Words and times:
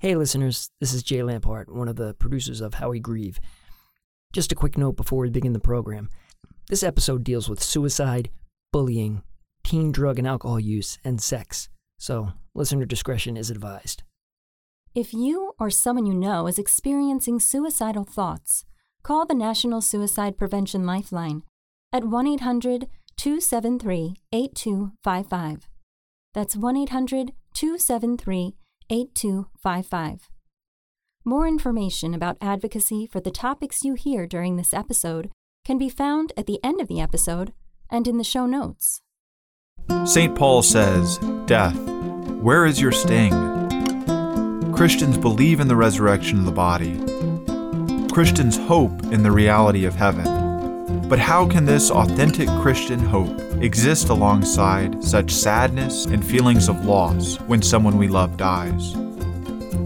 Hey, 0.00 0.16
listeners, 0.16 0.70
this 0.80 0.94
is 0.94 1.02
Jay 1.02 1.22
Lampart, 1.22 1.70
one 1.70 1.86
of 1.86 1.96
the 1.96 2.14
producers 2.14 2.62
of 2.62 2.72
How 2.72 2.88
We 2.88 3.00
Grieve. 3.00 3.38
Just 4.32 4.50
a 4.50 4.54
quick 4.54 4.78
note 4.78 4.96
before 4.96 5.18
we 5.18 5.28
begin 5.28 5.52
the 5.52 5.60
program. 5.60 6.08
This 6.70 6.82
episode 6.82 7.22
deals 7.22 7.50
with 7.50 7.62
suicide, 7.62 8.30
bullying, 8.72 9.22
teen 9.62 9.92
drug 9.92 10.18
and 10.18 10.26
alcohol 10.26 10.58
use, 10.58 10.98
and 11.04 11.20
sex, 11.20 11.68
so 11.98 12.32
listener 12.54 12.86
discretion 12.86 13.36
is 13.36 13.50
advised. 13.50 14.02
If 14.94 15.12
you 15.12 15.52
or 15.58 15.68
someone 15.68 16.06
you 16.06 16.14
know 16.14 16.46
is 16.46 16.58
experiencing 16.58 17.38
suicidal 17.38 18.04
thoughts, 18.04 18.64
call 19.02 19.26
the 19.26 19.34
National 19.34 19.82
Suicide 19.82 20.38
Prevention 20.38 20.86
Lifeline 20.86 21.42
at 21.92 22.04
1 22.04 22.26
800 22.26 22.86
273 23.18 24.16
8255. 24.32 25.68
That's 26.32 26.56
1 26.56 26.76
800 26.78 27.32
273 27.52 28.54
8255. 28.90 30.28
More 31.24 31.46
information 31.46 32.14
about 32.14 32.38
advocacy 32.40 33.06
for 33.06 33.20
the 33.20 33.30
topics 33.30 33.84
you 33.84 33.94
hear 33.94 34.26
during 34.26 34.56
this 34.56 34.74
episode 34.74 35.30
can 35.64 35.78
be 35.78 35.88
found 35.88 36.32
at 36.36 36.46
the 36.46 36.58
end 36.64 36.80
of 36.80 36.88
the 36.88 37.00
episode 37.00 37.52
and 37.90 38.08
in 38.08 38.18
the 38.18 38.24
show 38.24 38.46
notes. 38.46 39.02
St. 40.04 40.34
Paul 40.34 40.62
says, 40.62 41.18
Death, 41.46 41.78
where 42.40 42.66
is 42.66 42.80
your 42.80 42.92
sting? 42.92 43.32
Christians 44.72 45.18
believe 45.18 45.60
in 45.60 45.68
the 45.68 45.76
resurrection 45.76 46.38
of 46.38 46.46
the 46.46 46.52
body. 46.52 46.98
Christians 48.12 48.56
hope 48.56 49.02
in 49.12 49.22
the 49.22 49.30
reality 49.30 49.84
of 49.84 49.94
heaven. 49.94 50.39
But 51.10 51.18
how 51.18 51.44
can 51.44 51.64
this 51.64 51.90
authentic 51.90 52.48
Christian 52.62 53.00
hope 53.00 53.36
exist 53.60 54.10
alongside 54.10 55.02
such 55.02 55.32
sadness 55.32 56.04
and 56.04 56.24
feelings 56.24 56.68
of 56.68 56.84
loss 56.84 57.34
when 57.48 57.62
someone 57.62 57.98
we 57.98 58.06
love 58.06 58.36
dies? 58.36 58.92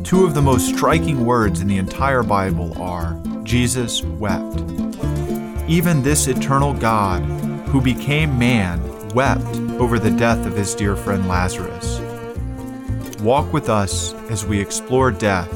Two 0.07 0.27
of 0.27 0.35
the 0.35 0.43
most 0.43 0.69
striking 0.69 1.25
words 1.25 1.63
in 1.63 1.67
the 1.67 1.79
entire 1.79 2.23
Bible 2.23 2.79
are 2.79 3.19
Jesus 3.43 4.03
wept. 4.03 4.61
Even 5.67 6.03
this 6.03 6.27
eternal 6.27 6.75
God, 6.75 7.23
who 7.69 7.81
became 7.81 8.39
man, 8.39 8.83
wept 9.15 9.47
over 9.81 9.99
the 9.99 10.11
death 10.11 10.45
of 10.45 10.55
his 10.55 10.75
dear 10.75 10.95
friend 10.95 11.27
Lazarus. 11.27 12.01
Walk 13.23 13.51
with 13.51 13.71
us 13.71 14.13
as 14.29 14.45
we 14.45 14.61
explore 14.61 15.11
death 15.11 15.51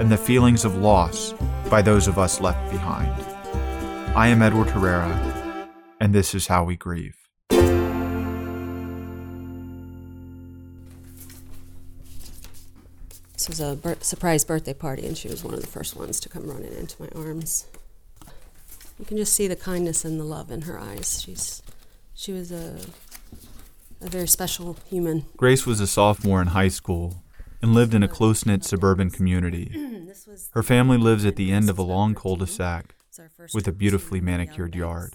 and 0.00 0.10
the 0.10 0.18
feelings 0.18 0.64
of 0.64 0.78
loss 0.78 1.32
by 1.70 1.80
those 1.80 2.08
of 2.08 2.18
us 2.18 2.40
left 2.40 2.72
behind. 2.72 3.25
I 4.16 4.28
am 4.28 4.40
Edward 4.40 4.70
Herrera, 4.70 5.68
and 6.00 6.14
this 6.14 6.34
is 6.34 6.46
how 6.46 6.64
we 6.64 6.74
grieve. 6.74 7.18
This 13.34 13.46
was 13.46 13.60
a 13.60 13.76
bir- 13.76 13.98
surprise 14.00 14.42
birthday 14.42 14.72
party, 14.72 15.06
and 15.06 15.18
she 15.18 15.28
was 15.28 15.44
one 15.44 15.52
of 15.52 15.60
the 15.60 15.66
first 15.66 15.96
ones 15.96 16.18
to 16.20 16.30
come 16.30 16.48
running 16.48 16.72
into 16.72 16.96
my 17.02 17.10
arms. 17.14 17.66
You 18.98 19.04
can 19.04 19.18
just 19.18 19.34
see 19.34 19.48
the 19.48 19.54
kindness 19.54 20.02
and 20.02 20.18
the 20.18 20.24
love 20.24 20.50
in 20.50 20.62
her 20.62 20.80
eyes. 20.80 21.20
She's, 21.20 21.60
she 22.14 22.32
was 22.32 22.50
a, 22.50 22.78
a 24.00 24.08
very 24.08 24.28
special 24.28 24.78
human. 24.88 25.26
Grace 25.36 25.66
was 25.66 25.78
a 25.78 25.86
sophomore 25.86 26.40
in 26.40 26.46
high 26.48 26.68
school 26.68 27.22
and 27.60 27.74
lived 27.74 27.92
in 27.92 28.02
a 28.02 28.08
close 28.08 28.46
knit 28.46 28.64
suburban 28.64 29.10
community. 29.10 29.74
Her 30.52 30.62
family 30.62 30.96
lives 30.96 31.26
at 31.26 31.36
the 31.36 31.52
end 31.52 31.68
of 31.68 31.78
a 31.78 31.82
long 31.82 32.14
cul 32.14 32.36
de 32.36 32.46
sac 32.46 32.95
with 33.54 33.68
a 33.68 33.72
beautifully 33.72 34.20
manicured 34.20 34.74
yard. 34.74 35.14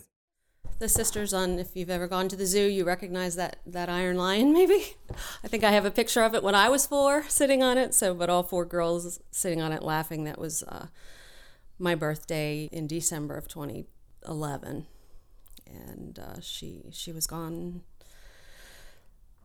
The 0.80 0.90
sisters 0.90 1.32
on, 1.34 1.60
if 1.60 1.76
you've 1.76 1.92
ever 1.92 2.08
gone 2.08 2.28
to 2.30 2.36
the 2.36 2.46
zoo, 2.46 2.66
you 2.66 2.84
recognize 2.84 3.36
that, 3.36 3.58
that 3.68 3.88
iron 3.88 4.18
lion, 4.18 4.52
maybe? 4.54 4.96
I 5.44 5.48
think 5.48 5.64
I 5.64 5.72
have 5.72 5.86
a 5.86 5.92
picture 5.92 6.24
of 6.24 6.34
it 6.34 6.42
when 6.42 6.56
I 6.56 6.70
was 6.70 6.88
four, 6.88 7.24
sitting 7.28 7.62
on 7.62 7.78
it. 7.78 7.94
So, 7.94 8.14
but 8.16 8.30
all 8.30 8.44
four 8.44 8.66
girls 8.66 9.20
sitting 9.30 9.62
on 9.62 9.72
it 9.72 9.84
laughing. 9.84 10.24
That 10.24 10.40
was 10.40 10.64
uh, 10.64 10.88
my 11.78 11.94
birthday 11.94 12.68
in 12.72 12.88
December 12.88 13.38
of 13.38 13.48
2011. 13.48 14.88
And 15.68 16.20
uh, 16.20 16.42
she, 16.42 16.86
she 16.92 17.12
was 17.12 17.28
gone 17.28 17.82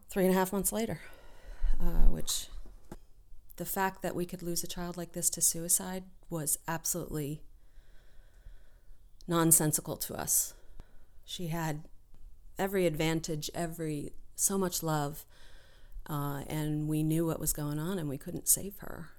three 0.09 0.25
and 0.25 0.33
a 0.33 0.39
half 0.39 0.53
months 0.53 0.73
later, 0.73 1.01
uh, 1.79 2.09
which 2.09 2.47
the 3.57 3.67
fact 3.67 4.03
that 4.03 4.15
we 4.15 4.25
could 4.25 4.43
lose 4.43 4.65
a 4.65 4.67
child 4.67 4.97
like 4.97 5.13
this 5.13 5.29
to 5.31 5.41
suicide 5.41 6.05
was 6.31 6.59
absolutely 6.67 7.43
nonsensical 9.29 9.97
to 9.97 10.15
us. 10.15 10.55
She 11.25 11.49
had 11.49 11.83
every 12.59 12.87
advantage, 12.87 13.51
every 13.55 14.13
so 14.35 14.57
much 14.57 14.83
love, 14.83 15.25
uh, 16.09 16.43
and 16.47 16.89
we 16.89 17.03
knew 17.03 17.27
what 17.27 17.41
was 17.41 17.53
going 17.53 17.79
on, 17.79 17.99
and 17.99 18.09
we 18.09 18.19
couldn't 18.19 18.49
save 18.49 18.79
her. 18.79 19.11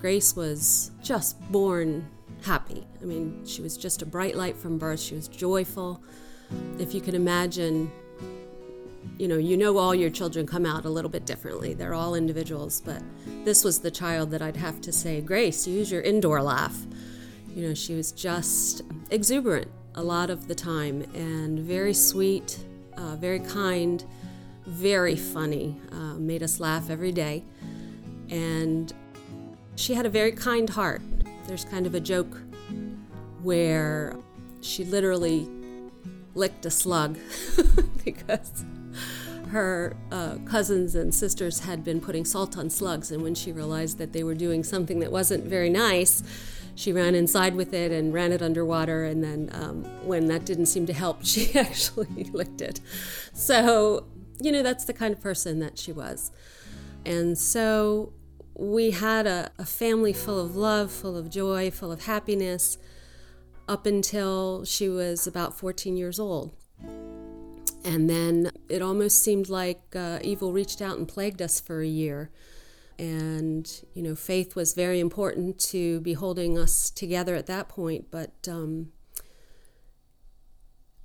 Grace 0.00 0.34
was 0.34 0.90
just 1.02 1.40
born 1.52 2.08
happy. 2.42 2.84
I 3.00 3.04
mean, 3.04 3.46
she 3.46 3.62
was 3.62 3.76
just 3.76 4.02
a 4.02 4.06
bright 4.06 4.36
light 4.36 4.56
from 4.56 4.76
birth. 4.76 5.00
She 5.00 5.14
was 5.14 5.28
joyful. 5.28 6.02
If 6.78 6.92
you 6.92 7.00
can 7.00 7.14
imagine, 7.14 7.90
you 9.16 9.28
know, 9.28 9.38
you 9.38 9.56
know 9.56 9.78
all 9.78 9.94
your 9.94 10.10
children 10.10 10.46
come 10.46 10.66
out 10.66 10.84
a 10.84 10.90
little 10.90 11.10
bit 11.10 11.24
differently. 11.24 11.72
They're 11.72 11.94
all 11.94 12.14
individuals, 12.14 12.82
but 12.84 13.00
this 13.44 13.64
was 13.64 13.78
the 13.78 13.90
child 13.90 14.32
that 14.32 14.42
I'd 14.42 14.56
have 14.56 14.80
to 14.82 14.92
say, 14.92 15.20
Grace, 15.20 15.66
use 15.66 15.90
your 15.90 16.02
indoor 16.02 16.42
laugh. 16.42 16.76
You 17.54 17.68
know, 17.68 17.74
she 17.74 17.94
was 17.94 18.12
just 18.12 18.82
exuberant 19.10 19.68
a 19.94 20.02
lot 20.02 20.30
of 20.30 20.48
the 20.48 20.54
time 20.54 21.02
and 21.14 21.58
very 21.58 21.92
sweet, 21.92 22.58
uh, 22.96 23.16
very 23.16 23.40
kind, 23.40 24.04
very 24.66 25.16
funny, 25.16 25.78
uh, 25.92 26.14
made 26.14 26.42
us 26.42 26.60
laugh 26.60 26.88
every 26.88 27.12
day. 27.12 27.44
And 28.30 28.92
she 29.76 29.94
had 29.94 30.06
a 30.06 30.08
very 30.08 30.32
kind 30.32 30.70
heart. 30.70 31.02
There's 31.46 31.64
kind 31.64 31.86
of 31.86 31.94
a 31.94 32.00
joke 32.00 32.38
where 33.42 34.16
she 34.62 34.84
literally 34.84 35.48
licked 36.34 36.64
a 36.64 36.70
slug 36.70 37.18
because 38.04 38.64
her 39.48 39.94
uh, 40.10 40.36
cousins 40.46 40.94
and 40.94 41.14
sisters 41.14 41.60
had 41.60 41.84
been 41.84 42.00
putting 42.00 42.24
salt 42.24 42.56
on 42.56 42.70
slugs, 42.70 43.10
and 43.10 43.22
when 43.22 43.34
she 43.34 43.52
realized 43.52 43.98
that 43.98 44.14
they 44.14 44.24
were 44.24 44.34
doing 44.34 44.64
something 44.64 45.00
that 45.00 45.12
wasn't 45.12 45.44
very 45.44 45.68
nice, 45.68 46.22
she 46.82 46.92
ran 46.92 47.14
inside 47.14 47.54
with 47.54 47.72
it 47.72 47.92
and 47.92 48.12
ran 48.12 48.32
it 48.32 48.42
underwater. 48.42 49.04
And 49.04 49.22
then 49.22 49.50
um, 49.52 49.84
when 50.06 50.26
that 50.26 50.44
didn't 50.44 50.66
seem 50.66 50.84
to 50.86 50.92
help, 50.92 51.20
she 51.24 51.56
actually 51.58 52.24
licked 52.32 52.60
it. 52.60 52.80
So, 53.32 54.06
you 54.40 54.50
know, 54.50 54.62
that's 54.62 54.84
the 54.84 54.92
kind 54.92 55.14
of 55.14 55.20
person 55.20 55.60
that 55.60 55.78
she 55.78 55.92
was. 55.92 56.32
And 57.06 57.38
so 57.38 58.12
we 58.54 58.90
had 58.90 59.26
a, 59.26 59.50
a 59.58 59.64
family 59.64 60.12
full 60.12 60.40
of 60.40 60.56
love, 60.56 60.90
full 60.90 61.16
of 61.16 61.30
joy, 61.30 61.70
full 61.70 61.92
of 61.92 62.04
happiness 62.04 62.78
up 63.68 63.86
until 63.86 64.64
she 64.64 64.88
was 64.88 65.26
about 65.26 65.56
14 65.56 65.96
years 65.96 66.18
old. 66.18 66.52
And 67.84 68.08
then 68.08 68.52
it 68.68 68.82
almost 68.82 69.22
seemed 69.22 69.48
like 69.48 69.80
uh, 69.94 70.18
evil 70.22 70.52
reached 70.52 70.80
out 70.80 70.98
and 70.98 71.08
plagued 71.08 71.40
us 71.40 71.60
for 71.60 71.80
a 71.80 71.86
year. 71.86 72.30
And, 73.02 73.68
you 73.94 74.02
know, 74.02 74.14
faith 74.14 74.54
was 74.54 74.74
very 74.74 75.00
important 75.00 75.58
to 75.70 76.00
be 76.02 76.12
holding 76.12 76.56
us 76.56 76.88
together 76.88 77.34
at 77.34 77.46
that 77.46 77.68
point. 77.68 78.12
But 78.12 78.46
um, 78.48 78.92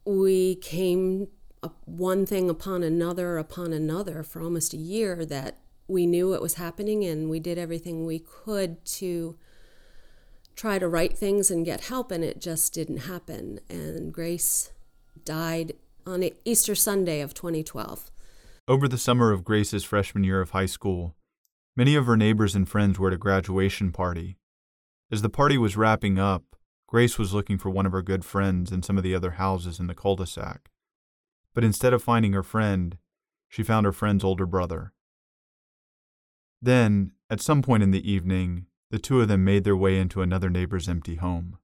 we 0.05 0.57
came 0.57 1.29
up 1.63 1.81
one 1.85 2.27
thing 2.27 2.51
upon 2.51 2.83
another 2.83 3.39
upon 3.39 3.73
another 3.73 4.21
for 4.21 4.43
almost 4.43 4.75
a 4.75 4.77
year 4.77 5.25
that 5.25 5.57
we 5.87 6.05
knew 6.05 6.29
what 6.29 6.39
was 6.39 6.53
happening 6.53 7.03
and 7.03 7.31
we 7.31 7.39
did 7.39 7.57
everything 7.57 8.05
we 8.05 8.19
could 8.19 8.85
to 8.85 9.35
try 10.55 10.77
to 10.77 10.87
right 10.87 11.17
things 11.17 11.49
and 11.49 11.65
get 11.65 11.85
help, 11.85 12.11
and 12.11 12.23
it 12.23 12.39
just 12.39 12.75
didn't 12.75 12.97
happen. 12.97 13.59
And 13.69 14.13
Grace 14.13 14.71
died 15.25 15.73
on 16.05 16.29
Easter 16.45 16.75
Sunday 16.75 17.21
of 17.21 17.33
2012. 17.33 18.11
Over 18.67 18.87
the 18.87 18.99
summer 18.99 19.31
of 19.31 19.43
Grace's 19.43 19.83
freshman 19.83 20.23
year 20.23 20.41
of 20.41 20.51
high 20.51 20.67
school, 20.67 21.15
many 21.77 21.95
of 21.95 22.07
her 22.07 22.17
neighbors 22.17 22.55
and 22.55 22.67
friends 22.67 22.99
were 22.99 23.07
at 23.07 23.13
a 23.13 23.17
graduation 23.17 23.91
party. 23.93 24.37
As 25.09 25.21
the 25.21 25.29
party 25.29 25.57
was 25.57 25.77
wrapping 25.77 26.19
up, 26.19 26.43
Grace 26.87 27.19
was 27.19 27.33
looking 27.33 27.57
for 27.57 27.69
one 27.69 27.85
of 27.85 27.91
her 27.91 28.01
good 28.01 28.25
friends 28.25 28.71
in 28.71 28.81
some 28.81 28.97
of 28.97 29.03
the 29.03 29.13
other 29.13 29.31
houses 29.31 29.79
in 29.79 29.87
the 29.87 29.95
cul 29.95 30.15
de 30.15 30.25
sac. 30.25 30.69
But 31.53 31.63
instead 31.63 31.93
of 31.93 32.03
finding 32.03 32.33
her 32.33 32.43
friend, 32.43 32.97
she 33.47 33.63
found 33.63 33.85
her 33.85 33.91
friend's 33.91 34.23
older 34.23 34.45
brother. 34.45 34.93
Then, 36.61 37.11
at 37.29 37.41
some 37.41 37.61
point 37.61 37.83
in 37.83 37.91
the 37.91 38.09
evening, 38.09 38.65
the 38.89 38.99
two 38.99 39.21
of 39.21 39.27
them 39.27 39.43
made 39.43 39.63
their 39.63 39.75
way 39.75 39.99
into 39.99 40.21
another 40.21 40.49
neighbor's 40.49 40.89
empty 40.89 41.15
home. 41.15 41.57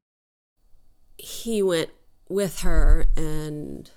He 1.17 1.63
went 1.63 1.89
with 2.29 2.59
her, 2.59 3.05
and, 3.15 3.89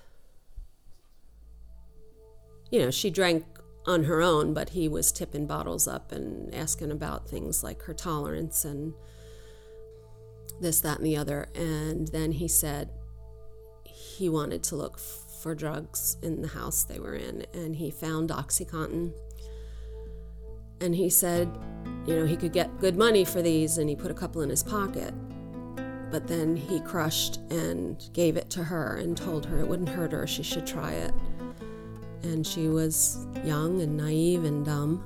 you 2.71 2.79
know, 2.79 2.91
she 2.91 3.09
drank 3.09 3.45
on 3.87 4.03
her 4.03 4.21
own, 4.21 4.53
but 4.53 4.69
he 4.69 4.87
was 4.87 5.11
tipping 5.11 5.47
bottles 5.47 5.87
up 5.87 6.11
and 6.11 6.53
asking 6.53 6.91
about 6.91 7.27
things 7.29 7.63
like 7.63 7.81
her 7.83 7.93
tolerance 7.93 8.65
and 8.65 8.93
this, 10.59 10.81
that, 10.81 10.97
and 10.97 11.05
the 11.05 11.15
other. 11.15 11.47
And 11.55 12.09
then 12.09 12.33
he 12.33 12.47
said 12.47 12.89
he 13.85 14.27
wanted 14.29 14.61
to 14.63 14.75
look 14.75 14.99
for 14.99 15.55
drugs 15.55 16.17
in 16.21 16.41
the 16.41 16.49
house 16.49 16.83
they 16.83 16.99
were 16.99 17.15
in, 17.15 17.45
and 17.53 17.75
he 17.75 17.89
found 17.89 18.29
Oxycontin 18.29 19.13
And 20.81 20.93
he 20.93 21.09
said, 21.09 21.49
you 22.05 22.15
know, 22.15 22.25
he 22.25 22.35
could 22.35 22.53
get 22.53 22.79
good 22.79 22.97
money 22.97 23.23
for 23.25 23.41
these, 23.41 23.77
and 23.77 23.89
he 23.89 23.95
put 23.95 24.11
a 24.11 24.15
couple 24.15 24.41
in 24.41 24.49
his 24.49 24.63
pocket. 24.63 25.13
But 26.11 26.27
then 26.27 26.55
he 26.55 26.79
crushed 26.81 27.39
and 27.49 28.01
gave 28.13 28.37
it 28.37 28.49
to 28.51 28.63
her 28.63 28.95
and 28.97 29.15
told 29.15 29.45
her 29.45 29.59
it 29.59 29.67
wouldn't 29.67 29.89
hurt 29.89 30.11
her, 30.11 30.25
she 30.27 30.43
should 30.43 30.65
try 30.67 30.91
it. 30.91 31.13
And 32.23 32.45
she 32.45 32.67
was 32.67 33.25
young 33.43 33.81
and 33.81 33.95
naive 33.95 34.43
and 34.43 34.65
dumb 34.65 35.03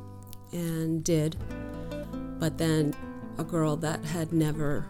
and 0.52 1.04
did. 1.04 1.36
But 2.40 2.58
then 2.58 2.94
a 3.38 3.44
girl 3.44 3.76
that 3.78 4.04
had 4.06 4.34
never, 4.34 4.88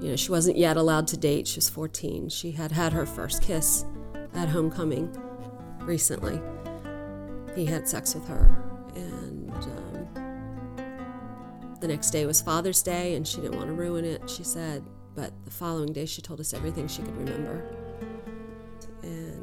you 0.00 0.10
know, 0.10 0.16
she 0.16 0.30
wasn't 0.30 0.56
yet 0.56 0.76
allowed 0.76 1.06
to 1.08 1.16
date, 1.16 1.46
she 1.46 1.58
was 1.58 1.68
14. 1.68 2.28
She 2.28 2.52
had 2.52 2.72
had 2.72 2.92
her 2.92 3.06
first 3.06 3.42
kiss 3.42 3.84
at 4.34 4.48
homecoming 4.48 5.14
recently. 5.80 6.40
He 7.54 7.64
had 7.66 7.88
sex 7.88 8.14
with 8.14 8.26
her, 8.26 8.56
and 8.96 9.50
um, 9.52 10.08
the 11.80 11.88
next 11.88 12.10
day 12.10 12.26
was 12.26 12.40
Father's 12.40 12.82
Day, 12.82 13.14
and 13.14 13.26
she 13.26 13.40
didn't 13.40 13.56
want 13.56 13.68
to 13.68 13.74
ruin 13.74 14.04
it, 14.04 14.28
she 14.28 14.42
said. 14.42 14.84
But 15.14 15.32
the 15.44 15.50
following 15.50 15.92
day, 15.92 16.06
she 16.06 16.20
told 16.20 16.40
us 16.40 16.52
everything 16.52 16.88
she 16.88 17.02
could 17.02 17.16
remember. 17.16 17.83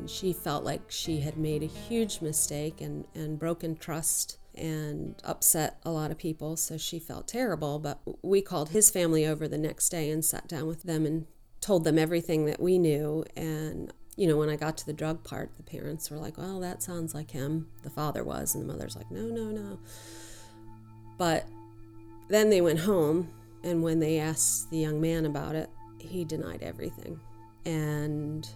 And 0.02 0.10
she 0.10 0.34
felt 0.34 0.64
like 0.64 0.82
she 0.90 1.20
had 1.20 1.38
made 1.38 1.62
a 1.62 1.68
huge 1.68 2.22
mistake 2.22 2.82
and, 2.82 3.06
and 3.14 3.38
broken 3.38 3.76
trust 3.76 4.40
and 4.56 5.14
upset 5.24 5.78
a 5.84 5.92
lot 5.92 6.10
of 6.10 6.18
people. 6.18 6.58
So 6.58 6.76
she 6.76 6.98
felt 6.98 7.28
terrible. 7.28 7.78
But 7.78 8.00
we 8.24 8.42
called 8.42 8.70
his 8.70 8.90
family 8.90 9.28
over 9.28 9.48
the 9.48 9.60
next 9.60 9.90
day 9.90 10.10
and 10.10 10.26
sat 10.26 10.48
down 10.48 10.66
with 10.66 10.82
them 10.82 11.06
and 11.06 11.28
told 11.62 11.84
them 11.84 12.00
everything 12.00 12.46
that 12.46 12.60
we 12.60 12.80
knew. 12.80 13.24
And, 13.36 13.94
you 14.16 14.28
know, 14.28 14.38
when 14.38 14.50
I 14.50 14.56
got 14.56 14.76
to 14.78 14.88
the 14.88 14.94
drug 14.94 15.24
part, 15.24 15.56
the 15.58 15.62
parents 15.62 16.10
were 16.10 16.18
like, 16.18 16.40
well, 16.40 16.60
that 16.62 16.82
sounds 16.82 17.14
like 17.14 17.30
him. 17.30 17.68
The 17.84 17.92
father 17.92 18.24
was. 18.24 18.56
And 18.56 18.68
the 18.68 18.74
mother's 18.74 18.96
like, 18.96 19.12
no, 19.12 19.28
no, 19.28 19.52
no. 19.52 19.78
But 21.20 21.48
then 22.28 22.50
they 22.50 22.62
went 22.62 22.80
home 22.80 23.30
and 23.64 23.84
when 23.84 24.00
they 24.00 24.18
asked 24.18 24.72
the 24.72 24.80
young 24.80 25.00
man 25.00 25.28
about 25.28 25.54
it, 25.54 25.70
he 26.00 26.26
denied 26.26 26.64
everything. 26.64 27.20
And 27.66 28.50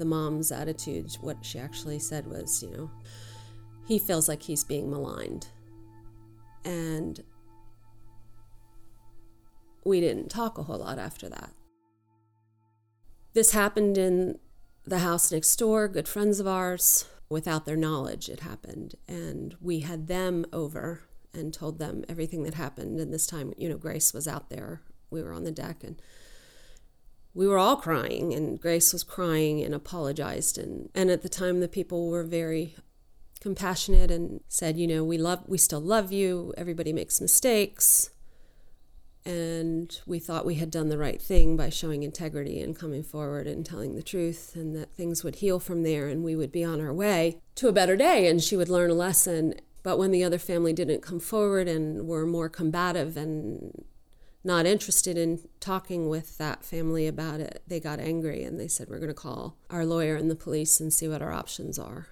the 0.00 0.04
mom's 0.04 0.50
attitude, 0.50 1.16
what 1.20 1.44
she 1.44 1.60
actually 1.60 2.00
said 2.00 2.26
was, 2.26 2.62
you 2.62 2.70
know, 2.70 2.90
he 3.86 3.98
feels 3.98 4.28
like 4.28 4.42
he's 4.42 4.64
being 4.64 4.90
maligned. 4.90 5.46
And 6.64 7.22
we 9.84 10.00
didn't 10.00 10.28
talk 10.28 10.58
a 10.58 10.64
whole 10.64 10.78
lot 10.78 10.98
after 10.98 11.28
that. 11.28 11.50
This 13.32 13.52
happened 13.52 13.96
in 13.96 14.38
the 14.84 14.98
house 14.98 15.30
next 15.30 15.54
door, 15.56 15.86
good 15.86 16.08
friends 16.08 16.40
of 16.40 16.46
ours. 16.48 17.08
Without 17.28 17.64
their 17.64 17.76
knowledge, 17.76 18.28
it 18.28 18.40
happened. 18.40 18.96
And 19.06 19.54
we 19.60 19.80
had 19.80 20.08
them 20.08 20.44
over 20.52 21.02
and 21.32 21.54
told 21.54 21.78
them 21.78 22.04
everything 22.08 22.42
that 22.42 22.54
happened. 22.54 22.98
And 22.98 23.12
this 23.12 23.26
time, 23.26 23.52
you 23.56 23.68
know, 23.68 23.76
Grace 23.76 24.12
was 24.12 24.26
out 24.26 24.50
there. 24.50 24.82
We 25.10 25.22
were 25.22 25.32
on 25.32 25.44
the 25.44 25.52
deck 25.52 25.84
and 25.84 26.02
we 27.34 27.46
were 27.46 27.58
all 27.58 27.76
crying 27.76 28.34
and 28.34 28.60
Grace 28.60 28.92
was 28.92 29.04
crying 29.04 29.62
and 29.62 29.74
apologized 29.74 30.58
and 30.58 30.90
and 30.94 31.10
at 31.10 31.22
the 31.22 31.28
time 31.28 31.60
the 31.60 31.68
people 31.68 32.08
were 32.08 32.24
very 32.24 32.74
compassionate 33.40 34.10
and 34.10 34.40
said, 34.48 34.76
you 34.76 34.86
know, 34.86 35.02
we 35.02 35.18
love 35.18 35.42
we 35.46 35.58
still 35.58 35.80
love 35.80 36.12
you. 36.12 36.54
Everybody 36.56 36.92
makes 36.92 37.20
mistakes. 37.20 38.10
And 39.22 40.00
we 40.06 40.18
thought 40.18 40.46
we 40.46 40.54
had 40.54 40.70
done 40.70 40.88
the 40.88 40.96
right 40.96 41.20
thing 41.20 41.54
by 41.54 41.68
showing 41.68 42.02
integrity 42.02 42.58
and 42.60 42.78
coming 42.78 43.02
forward 43.02 43.46
and 43.46 43.66
telling 43.66 43.94
the 43.94 44.02
truth, 44.02 44.56
and 44.56 44.74
that 44.74 44.94
things 44.94 45.22
would 45.22 45.36
heal 45.36 45.60
from 45.60 45.82
there 45.82 46.08
and 46.08 46.24
we 46.24 46.34
would 46.34 46.50
be 46.50 46.64
on 46.64 46.80
our 46.80 46.92
way 46.92 47.38
to 47.56 47.68
a 47.68 47.72
better 47.72 47.96
day 47.96 48.28
and 48.28 48.42
she 48.42 48.56
would 48.56 48.70
learn 48.70 48.90
a 48.90 48.94
lesson. 48.94 49.54
But 49.82 49.98
when 49.98 50.10
the 50.10 50.24
other 50.24 50.38
family 50.38 50.72
didn't 50.72 51.02
come 51.02 51.20
forward 51.20 51.68
and 51.68 52.06
were 52.06 52.26
more 52.26 52.48
combative 52.48 53.16
and 53.16 53.84
not 54.42 54.66
interested 54.66 55.18
in 55.18 55.40
talking 55.60 56.08
with 56.08 56.38
that 56.38 56.64
family 56.64 57.06
about 57.06 57.40
it, 57.40 57.62
they 57.66 57.78
got 57.78 58.00
angry 58.00 58.42
and 58.42 58.58
they 58.58 58.68
said, 58.68 58.88
We're 58.88 58.98
going 58.98 59.08
to 59.08 59.14
call 59.14 59.56
our 59.68 59.84
lawyer 59.84 60.16
and 60.16 60.30
the 60.30 60.36
police 60.36 60.80
and 60.80 60.92
see 60.92 61.08
what 61.08 61.22
our 61.22 61.32
options 61.32 61.78
are. 61.78 62.08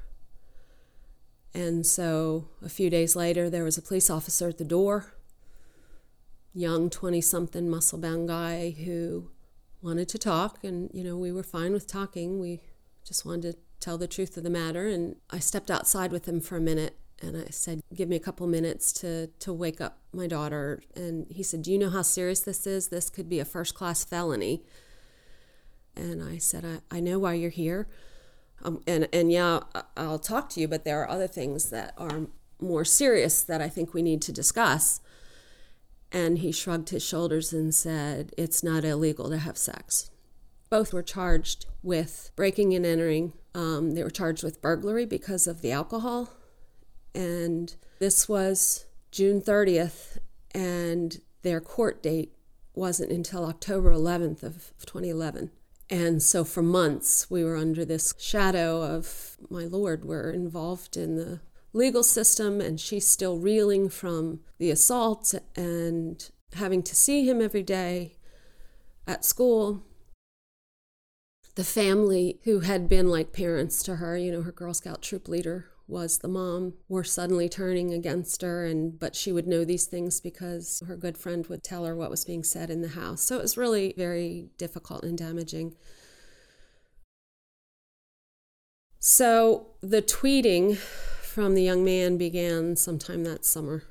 And 1.54 1.86
so 1.86 2.48
a 2.62 2.68
few 2.68 2.90
days 2.90 3.16
later, 3.16 3.48
there 3.48 3.64
was 3.64 3.78
a 3.78 3.82
police 3.82 4.10
officer 4.10 4.48
at 4.48 4.58
the 4.58 4.64
door, 4.64 5.14
young 6.52 6.90
20 6.90 7.20
something 7.20 7.68
muscle 7.68 7.98
bound 7.98 8.28
guy 8.28 8.70
who 8.70 9.30
wanted 9.80 10.08
to 10.10 10.18
talk. 10.18 10.62
And, 10.62 10.90
you 10.92 11.02
know, 11.02 11.16
we 11.16 11.32
were 11.32 11.42
fine 11.42 11.72
with 11.72 11.86
talking. 11.86 12.38
We 12.38 12.60
just 13.04 13.24
wanted 13.24 13.52
to 13.52 13.58
tell 13.80 13.96
the 13.96 14.06
truth 14.06 14.36
of 14.36 14.44
the 14.44 14.50
matter. 14.50 14.86
And 14.86 15.16
I 15.30 15.38
stepped 15.38 15.70
outside 15.70 16.12
with 16.12 16.28
him 16.28 16.40
for 16.40 16.56
a 16.56 16.60
minute 16.60 16.96
and 17.20 17.36
I 17.36 17.50
said, 17.50 17.82
"Give 17.94 18.08
me 18.08 18.16
a 18.16 18.20
couple 18.20 18.46
minutes 18.46 18.92
to 18.94 19.28
to 19.40 19.52
wake 19.52 19.80
up 19.80 19.98
my 20.12 20.26
daughter." 20.26 20.82
And 20.94 21.26
he 21.30 21.42
said, 21.42 21.62
"Do 21.62 21.72
you 21.72 21.78
know 21.78 21.90
how 21.90 22.02
serious 22.02 22.40
this 22.40 22.66
is? 22.66 22.88
This 22.88 23.10
could 23.10 23.28
be 23.28 23.40
a 23.40 23.44
first 23.44 23.74
class 23.74 24.04
felony." 24.04 24.62
And 25.96 26.22
I 26.22 26.38
said, 26.38 26.64
"I, 26.64 26.96
I 26.96 27.00
know 27.00 27.18
why 27.18 27.34
you're 27.34 27.50
here, 27.50 27.88
um, 28.62 28.82
and 28.86 29.08
and 29.12 29.32
yeah, 29.32 29.60
I'll 29.96 30.18
talk 30.18 30.48
to 30.50 30.60
you, 30.60 30.68
but 30.68 30.84
there 30.84 31.02
are 31.02 31.08
other 31.08 31.26
things 31.26 31.70
that 31.70 31.94
are 31.98 32.26
more 32.60 32.84
serious 32.84 33.42
that 33.42 33.60
I 33.60 33.68
think 33.68 33.94
we 33.94 34.02
need 34.02 34.22
to 34.22 34.32
discuss." 34.32 35.00
And 36.10 36.38
he 36.38 36.52
shrugged 36.52 36.88
his 36.90 37.02
shoulders 37.02 37.52
and 37.52 37.74
said, 37.74 38.32
"It's 38.38 38.62
not 38.62 38.84
illegal 38.84 39.28
to 39.30 39.38
have 39.38 39.58
sex." 39.58 40.10
Both 40.70 40.92
were 40.92 41.02
charged 41.02 41.66
with 41.82 42.30
breaking 42.36 42.74
and 42.74 42.84
entering. 42.84 43.32
Um, 43.54 43.92
they 43.92 44.04
were 44.04 44.10
charged 44.10 44.44
with 44.44 44.60
burglary 44.60 45.06
because 45.06 45.46
of 45.46 45.62
the 45.62 45.72
alcohol 45.72 46.37
and 47.14 47.74
this 47.98 48.28
was 48.28 48.86
June 49.10 49.40
30th, 49.40 50.18
and 50.54 51.20
their 51.42 51.60
court 51.60 52.02
date 52.02 52.32
wasn't 52.74 53.10
until 53.10 53.44
October 53.44 53.92
11th 53.92 54.42
of 54.42 54.72
2011. 54.86 55.50
And 55.90 56.22
so 56.22 56.44
for 56.44 56.62
months 56.62 57.30
we 57.30 57.42
were 57.42 57.56
under 57.56 57.84
this 57.84 58.14
shadow 58.18 58.82
of 58.82 59.36
my 59.48 59.64
lord. 59.64 60.04
We're 60.04 60.30
involved 60.30 60.96
in 60.96 61.16
the 61.16 61.40
legal 61.72 62.02
system, 62.02 62.60
and 62.60 62.78
she's 62.78 63.06
still 63.06 63.38
reeling 63.38 63.88
from 63.88 64.40
the 64.58 64.70
assault 64.70 65.34
and 65.56 66.30
having 66.54 66.82
to 66.82 66.94
see 66.94 67.28
him 67.28 67.40
every 67.40 67.62
day 67.62 68.16
at 69.06 69.24
school. 69.24 69.82
The 71.54 71.64
family, 71.64 72.38
who 72.44 72.60
had 72.60 72.88
been 72.88 73.08
like 73.08 73.32
parents 73.32 73.82
to 73.84 73.96
her, 73.96 74.16
you 74.16 74.30
know, 74.30 74.42
her 74.42 74.52
Girl 74.52 74.74
Scout 74.74 75.02
troop 75.02 75.26
leader 75.26 75.66
was 75.88 76.18
the 76.18 76.28
mom 76.28 76.74
were 76.88 77.02
suddenly 77.02 77.48
turning 77.48 77.92
against 77.92 78.42
her 78.42 78.64
and 78.66 79.00
but 79.00 79.16
she 79.16 79.32
would 79.32 79.46
know 79.46 79.64
these 79.64 79.86
things 79.86 80.20
because 80.20 80.82
her 80.86 80.96
good 80.96 81.16
friend 81.16 81.46
would 81.46 81.64
tell 81.64 81.86
her 81.86 81.96
what 81.96 82.10
was 82.10 82.24
being 82.24 82.44
said 82.44 82.70
in 82.70 82.82
the 82.82 82.88
house. 82.88 83.22
So 83.22 83.38
it 83.38 83.42
was 83.42 83.56
really 83.56 83.94
very 83.96 84.50
difficult 84.58 85.02
and 85.02 85.16
damaging. 85.16 85.74
So 88.98 89.68
the 89.80 90.02
tweeting 90.02 90.76
from 90.76 91.54
the 91.54 91.62
young 91.62 91.84
man 91.84 92.18
began 92.18 92.76
sometime 92.76 93.24
that 93.24 93.44
summer. 93.44 93.84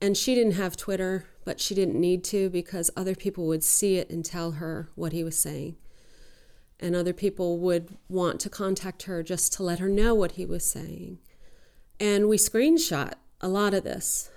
And 0.00 0.16
she 0.16 0.34
didn't 0.34 0.52
have 0.52 0.76
twitter 0.76 1.26
but 1.46 1.60
she 1.60 1.74
didn't 1.74 1.98
need 1.98 2.24
to 2.24 2.50
because 2.50 2.90
other 2.96 3.14
people 3.14 3.46
would 3.46 3.62
see 3.62 3.96
it 3.96 4.10
and 4.10 4.24
tell 4.24 4.52
her 4.52 4.90
what 4.96 5.12
he 5.12 5.22
was 5.22 5.38
saying 5.38 5.76
and 6.78 6.94
other 6.94 7.12
people 7.12 7.58
would 7.58 7.96
want 8.08 8.40
to 8.40 8.50
contact 8.50 9.04
her 9.04 9.22
just 9.22 9.52
to 9.54 9.62
let 9.62 9.78
her 9.78 9.88
know 9.88 10.14
what 10.14 10.32
he 10.32 10.44
was 10.44 10.68
saying. 10.68 11.18
And 11.98 12.28
we 12.28 12.36
screenshot 12.36 13.14
a 13.40 13.48
lot 13.48 13.74
of 13.74 13.84
this. 13.84 14.30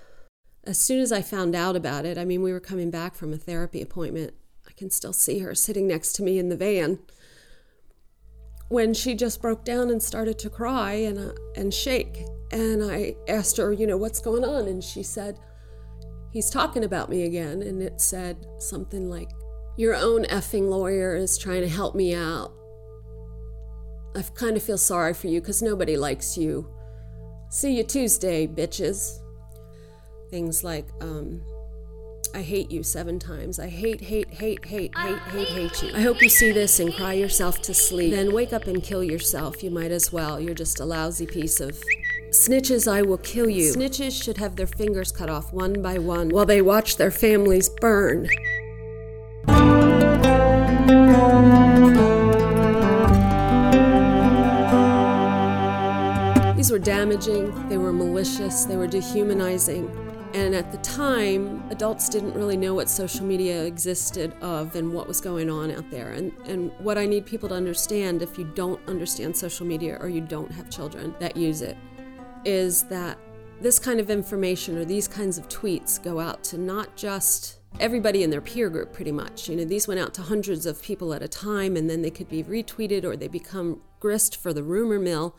As 0.64 0.78
soon 0.78 1.00
as 1.00 1.12
I 1.12 1.22
found 1.22 1.54
out 1.54 1.76
about 1.76 2.04
it, 2.04 2.18
I 2.18 2.24
mean, 2.24 2.42
we 2.42 2.52
were 2.52 2.60
coming 2.60 2.90
back 2.90 3.14
from 3.14 3.32
a 3.32 3.38
therapy 3.38 3.82
appointment. 3.82 4.34
I 4.66 4.72
can 4.72 4.90
still 4.90 5.12
see 5.12 5.40
her 5.40 5.54
sitting 5.54 5.86
next 5.86 6.14
to 6.14 6.22
me 6.22 6.38
in 6.38 6.48
the 6.48 6.56
van 6.56 6.98
when 8.68 8.94
she 8.94 9.14
just 9.14 9.42
broke 9.42 9.64
down 9.64 9.90
and 9.90 10.02
started 10.02 10.38
to 10.38 10.48
cry 10.48 10.92
and, 10.92 11.18
uh, 11.18 11.32
and 11.56 11.74
shake. 11.74 12.24
And 12.52 12.84
I 12.84 13.16
asked 13.28 13.56
her, 13.56 13.72
you 13.72 13.86
know, 13.86 13.96
what's 13.96 14.20
going 14.20 14.44
on? 14.44 14.68
And 14.68 14.82
she 14.82 15.02
said, 15.02 15.38
he's 16.30 16.50
talking 16.50 16.84
about 16.84 17.10
me 17.10 17.24
again. 17.24 17.62
And 17.62 17.82
it 17.82 18.00
said 18.00 18.46
something 18.58 19.10
like, 19.10 19.30
your 19.80 19.94
own 19.94 20.24
effing 20.26 20.68
lawyer 20.68 21.16
is 21.16 21.38
trying 21.38 21.62
to 21.62 21.68
help 21.68 21.94
me 21.94 22.14
out. 22.14 22.52
I 24.14 24.22
kind 24.34 24.54
of 24.54 24.62
feel 24.62 24.76
sorry 24.76 25.14
for 25.14 25.28
you 25.28 25.40
because 25.40 25.62
nobody 25.62 25.96
likes 25.96 26.36
you. 26.36 26.68
See 27.48 27.78
you 27.78 27.84
Tuesday, 27.84 28.46
bitches. 28.46 29.20
Things 30.28 30.62
like, 30.62 30.86
um, 31.00 31.40
I 32.34 32.42
hate 32.42 32.70
you 32.70 32.82
seven 32.82 33.18
times. 33.18 33.58
I 33.58 33.68
hate, 33.68 34.02
hate, 34.02 34.28
hate, 34.28 34.62
hate, 34.66 34.94
hate, 34.98 35.18
hate, 35.18 35.48
hate 35.48 35.82
you. 35.82 35.94
I 35.94 36.02
hope 36.02 36.20
you 36.20 36.28
see 36.28 36.52
this 36.52 36.78
and 36.78 36.94
cry 36.94 37.14
yourself 37.14 37.62
to 37.62 37.72
sleep. 37.72 38.10
Then 38.10 38.34
wake 38.34 38.52
up 38.52 38.66
and 38.66 38.82
kill 38.82 39.02
yourself. 39.02 39.62
You 39.62 39.70
might 39.70 39.92
as 39.92 40.12
well. 40.12 40.38
You're 40.38 40.52
just 40.52 40.80
a 40.80 40.84
lousy 40.84 41.26
piece 41.26 41.58
of. 41.58 41.82
Snitches, 42.32 42.86
I 42.86 43.00
will 43.00 43.18
kill 43.18 43.48
you. 43.48 43.72
Snitches 43.72 44.22
should 44.22 44.36
have 44.36 44.56
their 44.56 44.66
fingers 44.66 45.10
cut 45.10 45.30
off 45.30 45.54
one 45.54 45.80
by 45.80 45.96
one 45.96 46.28
while 46.28 46.44
they 46.44 46.60
watch 46.60 46.98
their 46.98 47.10
families 47.10 47.70
burn. 47.80 48.28
Were 56.70 56.78
damaging, 56.78 57.68
they 57.68 57.78
were 57.78 57.92
malicious, 57.92 58.64
they 58.64 58.76
were 58.76 58.86
dehumanizing. 58.86 59.90
And 60.34 60.54
at 60.54 60.70
the 60.70 60.78
time, 60.78 61.64
adults 61.70 62.08
didn't 62.08 62.34
really 62.34 62.56
know 62.56 62.74
what 62.74 62.88
social 62.88 63.26
media 63.26 63.64
existed 63.64 64.32
of 64.40 64.76
and 64.76 64.92
what 64.92 65.08
was 65.08 65.20
going 65.20 65.50
on 65.50 65.72
out 65.72 65.90
there. 65.90 66.12
And, 66.12 66.32
and 66.46 66.70
what 66.78 66.96
I 66.96 67.06
need 67.06 67.26
people 67.26 67.48
to 67.48 67.56
understand 67.56 68.22
if 68.22 68.38
you 68.38 68.44
don't 68.54 68.80
understand 68.88 69.36
social 69.36 69.66
media 69.66 69.98
or 70.00 70.08
you 70.08 70.20
don't 70.20 70.52
have 70.52 70.70
children 70.70 71.12
that 71.18 71.36
use 71.36 71.60
it 71.60 71.76
is 72.44 72.84
that 72.84 73.18
this 73.60 73.80
kind 73.80 73.98
of 73.98 74.08
information 74.08 74.78
or 74.78 74.84
these 74.84 75.08
kinds 75.08 75.38
of 75.38 75.48
tweets 75.48 76.00
go 76.00 76.20
out 76.20 76.44
to 76.44 76.58
not 76.58 76.94
just 76.94 77.58
everybody 77.80 78.22
in 78.22 78.30
their 78.30 78.40
peer 78.40 78.70
group 78.70 78.92
pretty 78.92 79.12
much. 79.12 79.48
You 79.48 79.56
know, 79.56 79.64
these 79.64 79.88
went 79.88 79.98
out 79.98 80.14
to 80.14 80.22
hundreds 80.22 80.66
of 80.66 80.80
people 80.80 81.14
at 81.14 81.22
a 81.22 81.28
time 81.28 81.76
and 81.76 81.90
then 81.90 82.02
they 82.02 82.10
could 82.10 82.28
be 82.28 82.44
retweeted 82.44 83.02
or 83.02 83.16
they 83.16 83.26
become 83.26 83.80
grist 83.98 84.36
for 84.36 84.52
the 84.52 84.62
rumor 84.62 85.00
mill. 85.00 85.34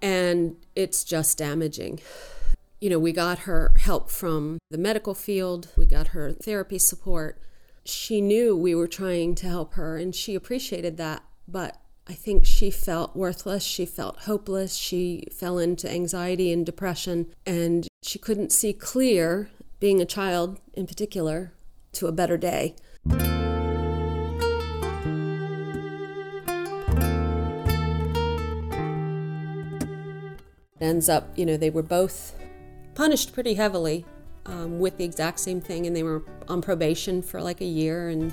And 0.00 0.56
it's 0.74 1.04
just 1.04 1.38
damaging. 1.38 2.00
You 2.80 2.90
know, 2.90 2.98
we 2.98 3.12
got 3.12 3.40
her 3.40 3.72
help 3.78 4.10
from 4.10 4.58
the 4.70 4.78
medical 4.78 5.14
field, 5.14 5.68
we 5.76 5.86
got 5.86 6.08
her 6.08 6.32
therapy 6.32 6.78
support. 6.78 7.40
She 7.84 8.20
knew 8.20 8.56
we 8.56 8.74
were 8.74 8.86
trying 8.86 9.34
to 9.36 9.48
help 9.48 9.74
her 9.74 9.96
and 9.96 10.14
she 10.14 10.34
appreciated 10.34 10.96
that, 10.98 11.24
but 11.48 11.80
I 12.08 12.14
think 12.14 12.46
she 12.46 12.70
felt 12.70 13.14
worthless. 13.14 13.62
She 13.62 13.84
felt 13.84 14.20
hopeless. 14.20 14.74
She 14.76 15.24
fell 15.30 15.58
into 15.58 15.90
anxiety 15.90 16.50
and 16.52 16.64
depression, 16.64 17.26
and 17.44 17.86
she 18.02 18.18
couldn't 18.18 18.50
see 18.50 18.72
clear, 18.72 19.50
being 19.78 20.00
a 20.00 20.06
child 20.06 20.58
in 20.72 20.86
particular, 20.86 21.52
to 21.92 22.06
a 22.06 22.12
better 22.12 22.38
day. 22.38 22.74
It 30.80 30.84
ends 30.84 31.08
up, 31.08 31.36
you 31.36 31.44
know, 31.44 31.56
they 31.56 31.70
were 31.70 31.82
both 31.82 32.34
punished 32.94 33.32
pretty 33.32 33.54
heavily 33.54 34.04
um, 34.46 34.80
with 34.80 34.96
the 34.96 35.04
exact 35.04 35.40
same 35.40 35.60
thing, 35.60 35.86
and 35.86 35.94
they 35.94 36.02
were 36.02 36.22
on 36.48 36.62
probation 36.62 37.22
for 37.22 37.40
like 37.40 37.60
a 37.60 37.66
year 37.66 38.08
and 38.08 38.32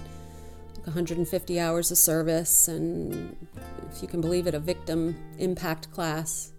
150 0.84 1.60
hours 1.60 1.92
of 1.92 1.98
service, 1.98 2.68
and 2.68 3.36
if 3.92 4.02
you 4.02 4.08
can 4.08 4.22
believe 4.22 4.48
it, 4.48 4.54
a 4.54 4.60
victim 4.60 5.16
impact 5.38 5.92
class, 5.92 6.52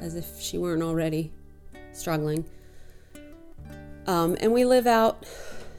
as 0.00 0.14
if 0.14 0.40
she 0.40 0.56
weren't 0.58 0.82
already 0.82 1.32
struggling. 1.92 2.44
Um, 4.06 4.36
and 4.40 4.52
we 4.52 4.64
live 4.64 4.86
out 4.86 5.26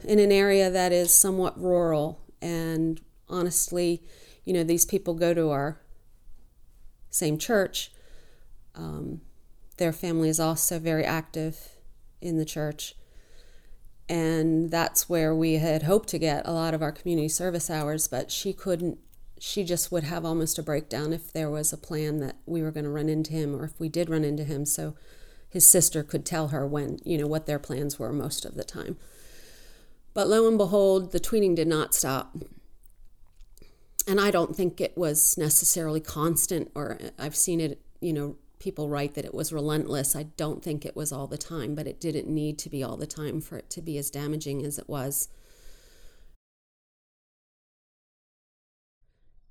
in 0.04 0.18
an 0.18 0.30
area 0.30 0.70
that 0.70 0.92
is 0.92 1.12
somewhat 1.12 1.60
rural, 1.60 2.20
and 2.40 3.00
honestly, 3.28 4.02
you 4.44 4.52
know, 4.52 4.62
these 4.62 4.84
people 4.84 5.14
go 5.14 5.34
to 5.34 5.50
our 5.50 5.80
same 7.08 7.38
church. 7.38 7.90
Um, 8.74 9.22
their 9.80 9.92
family 9.92 10.28
is 10.28 10.38
also 10.38 10.78
very 10.78 11.04
active 11.04 11.70
in 12.20 12.36
the 12.36 12.44
church. 12.44 12.94
And 14.08 14.70
that's 14.70 15.08
where 15.08 15.34
we 15.34 15.54
had 15.54 15.84
hoped 15.84 16.08
to 16.10 16.18
get 16.18 16.46
a 16.46 16.52
lot 16.52 16.74
of 16.74 16.82
our 16.82 16.92
community 16.92 17.28
service 17.28 17.70
hours 17.70 18.06
but 18.06 18.30
she 18.30 18.52
couldn't 18.52 18.98
she 19.38 19.64
just 19.64 19.90
would 19.90 20.04
have 20.04 20.24
almost 20.24 20.58
a 20.58 20.62
breakdown 20.62 21.14
if 21.14 21.32
there 21.32 21.48
was 21.48 21.72
a 21.72 21.78
plan 21.78 22.18
that 22.18 22.36
we 22.44 22.60
were 22.60 22.70
going 22.70 22.84
to 22.84 22.90
run 22.90 23.08
into 23.08 23.32
him 23.32 23.56
or 23.56 23.64
if 23.64 23.80
we 23.80 23.88
did 23.88 24.10
run 24.10 24.22
into 24.22 24.44
him. 24.44 24.66
So 24.66 24.94
his 25.48 25.64
sister 25.64 26.02
could 26.02 26.26
tell 26.26 26.48
her 26.48 26.66
when 26.66 26.98
you 27.04 27.16
know 27.16 27.26
what 27.26 27.46
their 27.46 27.58
plans 27.58 27.98
were 27.98 28.12
most 28.12 28.44
of 28.44 28.54
the 28.54 28.64
time. 28.64 28.98
But 30.12 30.28
lo 30.28 30.46
and 30.46 30.58
behold 30.58 31.12
the 31.12 31.20
tweeting 31.20 31.56
did 31.56 31.68
not 31.68 31.94
stop. 31.94 32.36
And 34.06 34.20
i 34.20 34.30
don't 34.30 34.56
think 34.56 34.80
it 34.80 34.96
was 34.96 35.38
necessarily 35.38 36.00
constant 36.00 36.70
or 36.74 36.98
uh, 37.00 37.10
i've 37.18 37.36
seen 37.36 37.60
it 37.60 37.80
you 38.00 38.12
know 38.12 38.36
people 38.60 38.88
write 38.88 39.14
that 39.14 39.24
it 39.24 39.34
was 39.34 39.52
relentless. 39.52 40.14
I 40.14 40.24
don't 40.36 40.62
think 40.62 40.84
it 40.84 40.94
was 40.94 41.10
all 41.10 41.26
the 41.26 41.38
time, 41.38 41.74
but 41.74 41.86
it 41.86 41.98
didn't 41.98 42.28
need 42.28 42.58
to 42.58 42.68
be 42.68 42.84
all 42.84 42.96
the 42.96 43.06
time 43.06 43.40
for 43.40 43.56
it 43.56 43.70
to 43.70 43.82
be 43.82 43.98
as 43.98 44.10
damaging 44.10 44.64
as 44.64 44.78
it 44.78 44.88
was. 44.88 45.28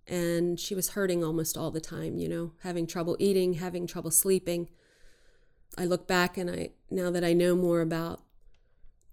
And 0.07 0.59
she 0.59 0.73
was 0.73 0.89
hurting 0.89 1.23
almost 1.23 1.57
all 1.57 1.71
the 1.71 1.81
time, 1.81 2.17
you 2.17 2.29
know, 2.29 2.53
having 2.61 2.87
trouble 2.87 3.17
eating, 3.19 3.55
having 3.55 3.85
trouble 3.85 4.11
sleeping. 4.11 4.69
I 5.77 5.85
look 5.85 6.07
back 6.07 6.37
and 6.37 6.49
I 6.49 6.71
now 6.89 7.11
that 7.11 7.23
I 7.23 7.33
know 7.33 7.55
more 7.55 7.81
about 7.81 8.21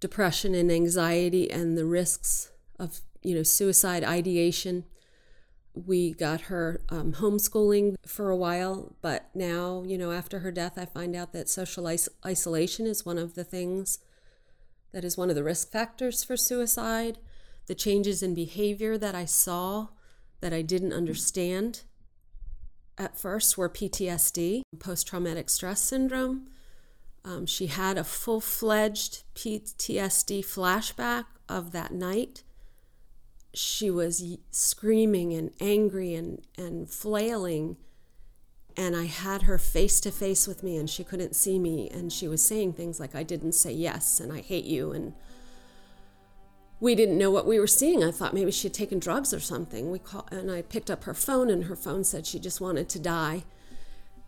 depression 0.01 0.55
and 0.55 0.71
anxiety 0.71 1.51
and 1.51 1.77
the 1.77 1.85
risks 1.85 2.51
of, 2.79 3.01
you 3.23 3.35
know, 3.35 3.43
suicide 3.43 4.05
ideation 4.05 4.85
we 5.77 6.13
got 6.13 6.43
her 6.43 6.81
um, 6.89 7.13
homeschooling 7.13 7.97
for 8.07 8.31
a 8.31 8.37
while, 8.37 8.97
but 9.03 9.29
now, 9.35 9.85
you 9.87 9.99
know, 9.99 10.11
after 10.11 10.39
her 10.39 10.51
death, 10.51 10.79
I 10.79 10.87
find 10.87 11.15
out 11.15 11.33
that 11.33 11.49
social 11.49 11.87
is- 11.89 12.09
isolation 12.25 12.87
is 12.87 13.05
one 13.05 13.19
of 13.19 13.35
the 13.35 13.45
things 13.45 13.99
that 14.93 15.05
is 15.05 15.19
one 15.19 15.29
of 15.29 15.37
the 15.37 15.45
risk 15.45 15.71
factors 15.71 16.25
for 16.25 16.37
suicide. 16.37 17.19
The 17.67 17.75
changes 17.75 18.23
in 18.23 18.35
behavior 18.35 18.97
that 18.97 19.15
I 19.15 19.27
saw 19.27 19.89
that 20.41 20.55
I 20.55 20.63
didn't 20.63 20.95
understand 20.95 21.83
at 22.97 23.19
first 23.19 23.59
were 23.59 23.69
PTSD, 23.69 24.63
post 24.79 25.07
traumatic 25.07 25.51
stress 25.51 25.83
syndrome. 25.83 26.49
Um, 27.25 27.45
she 27.45 27.67
had 27.67 27.99
a 27.99 28.05
full 28.05 28.41
fledged 28.41 29.25
PTSD 29.35 30.45
flashback 30.45 31.25
of 31.49 31.73
that 31.73 31.93
night 31.93 32.45
she 33.57 33.91
was 33.91 34.23
screaming 34.51 35.33
and 35.33 35.51
angry 35.61 36.15
and, 36.15 36.43
and 36.59 36.91
flailing. 36.91 37.77
And 38.77 38.95
I 38.95 39.05
had 39.05 39.43
her 39.43 39.57
face 39.57 39.99
to 40.01 40.11
face 40.11 40.47
with 40.47 40.63
me, 40.63 40.77
and 40.77 40.91
she 40.91 41.03
couldn't 41.03 41.35
see 41.35 41.59
me. 41.59 41.89
And 41.89 42.13
she 42.13 42.29
was 42.29 42.43
saying 42.43 42.75
things 42.75 43.01
like, 43.01 43.15
I 43.15 43.23
didn't 43.23 43.53
say 43.53 43.73
yes, 43.73 44.21
and 44.21 44.31
I 44.31 44.41
hate 44.41 44.67
you. 44.67 44.93
And 44.93 45.15
we 46.81 46.95
didn't 46.95 47.17
know 47.17 47.31
what 47.31 47.47
we 47.47 47.59
were 47.59 47.67
seeing. 47.67 48.05
I 48.05 48.11
thought 48.11 48.35
maybe 48.35 48.51
she 48.51 48.69
had 48.69 48.75
taken 48.75 48.99
drugs 48.99 49.33
or 49.33 49.41
something. 49.41 49.91
We 49.91 50.01
call, 50.01 50.29
and 50.31 50.51
I 50.51 50.61
picked 50.61 50.91
up 50.91 51.05
her 51.05 51.15
phone, 51.15 51.49
and 51.49 51.65
her 51.65 51.77
phone 51.77 52.05
said 52.05 52.27
she 52.27 52.39
just 52.39 52.61
wanted 52.61 52.91
to 52.91 52.99
die. 52.99 53.45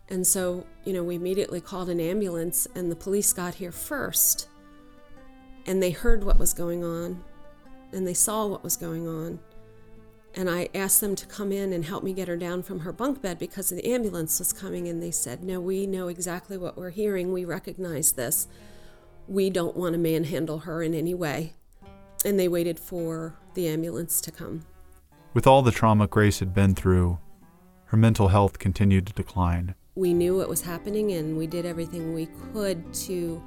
And 0.09 0.25
so, 0.25 0.65
you 0.83 0.93
know, 0.93 1.03
we 1.03 1.13
immediately 1.13 1.61
called 1.61 1.89
an 1.89 1.99
ambulance, 1.99 2.67
and 2.73 2.91
the 2.91 2.95
police 2.95 3.31
got 3.31 3.55
here 3.55 3.71
first. 3.71 4.47
And 5.67 5.83
they 5.83 5.91
heard 5.91 6.23
what 6.23 6.39
was 6.39 6.53
going 6.53 6.83
on 6.83 7.23
and 7.91 8.07
they 8.07 8.13
saw 8.13 8.45
what 8.45 8.63
was 8.63 8.77
going 8.77 9.07
on. 9.07 9.39
And 10.35 10.49
I 10.49 10.69
asked 10.75 11.01
them 11.01 11.15
to 11.15 11.25
come 11.25 11.51
in 11.51 11.73
and 11.73 11.83
help 11.83 12.03
me 12.03 12.13
get 12.13 12.27
her 12.27 12.37
down 12.37 12.61
from 12.61 12.81
her 12.81 12.93
bunk 12.93 13.21
bed 13.21 13.39
because 13.39 13.69
the 13.69 13.85
ambulance 13.85 14.39
was 14.39 14.53
coming. 14.53 14.87
And 14.87 15.01
they 15.01 15.11
said, 15.11 15.43
No, 15.43 15.59
we 15.59 15.87
know 15.87 16.07
exactly 16.07 16.57
what 16.57 16.77
we're 16.77 16.91
hearing. 16.91 17.33
We 17.33 17.45
recognize 17.45 18.11
this. 18.11 18.47
We 19.27 19.49
don't 19.49 19.75
want 19.75 19.93
to 19.93 19.99
manhandle 19.99 20.59
her 20.59 20.83
in 20.83 20.93
any 20.93 21.13
way. 21.13 21.53
And 22.23 22.39
they 22.39 22.47
waited 22.47 22.79
for 22.79 23.35
the 23.53 23.67
ambulance 23.67 24.21
to 24.21 24.31
come. 24.31 24.65
With 25.33 25.47
all 25.47 25.61
the 25.61 25.71
trauma 25.71 26.07
Grace 26.07 26.39
had 26.39 26.53
been 26.53 26.75
through, 26.75 27.19
her 27.85 27.97
mental 27.97 28.27
health 28.27 28.59
continued 28.59 29.07
to 29.07 29.13
decline. 29.13 29.73
We 29.95 30.13
knew 30.13 30.37
what 30.37 30.49
was 30.49 30.61
happening 30.61 31.11
and 31.11 31.37
we 31.37 31.47
did 31.47 31.65
everything 31.65 32.13
we 32.13 32.27
could 32.53 32.93
to 32.93 33.41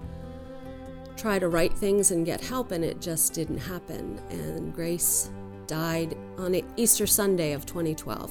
try 1.17 1.39
to 1.39 1.49
right 1.49 1.73
things 1.73 2.11
and 2.11 2.25
get 2.25 2.41
help, 2.41 2.73
and 2.73 2.85
it 2.85 3.01
just 3.01 3.33
didn't 3.33 3.59
happen. 3.59 4.21
And 4.31 4.75
Grace 4.75 5.31
died 5.67 6.17
on 6.39 6.61
Easter 6.77 7.07
Sunday 7.07 7.53
of 7.53 7.67
2012. 7.67 8.31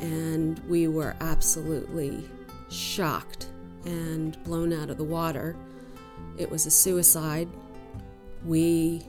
And 0.00 0.58
we 0.68 0.88
were 0.88 1.14
absolutely 1.20 2.28
shocked 2.70 3.50
and 3.84 4.42
blown 4.44 4.72
out 4.72 4.90
of 4.90 4.96
the 4.96 5.04
water. 5.04 5.56
It 6.38 6.50
was 6.50 6.66
a 6.66 6.70
suicide. 6.70 7.48
We 8.44 9.02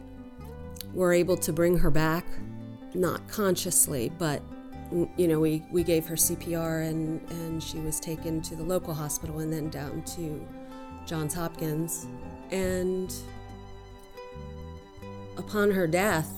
were 0.93 1.13
able 1.13 1.37
to 1.37 1.53
bring 1.53 1.77
her 1.77 1.89
back, 1.89 2.25
not 2.93 3.27
consciously, 3.27 4.11
but 4.17 4.41
you 5.17 5.27
know, 5.27 5.39
we, 5.39 5.63
we 5.71 5.83
gave 5.83 6.05
her 6.05 6.15
CPR 6.15 6.87
and, 6.87 7.19
and 7.31 7.63
she 7.63 7.79
was 7.79 7.99
taken 7.99 8.41
to 8.43 8.55
the 8.55 8.63
local 8.63 8.93
hospital 8.93 9.39
and 9.39 9.51
then 9.51 9.69
down 9.69 10.03
to 10.03 10.45
Johns 11.05 11.33
Hopkins 11.33 12.07
and 12.51 13.13
upon 15.37 15.71
her 15.71 15.87
death, 15.87 16.31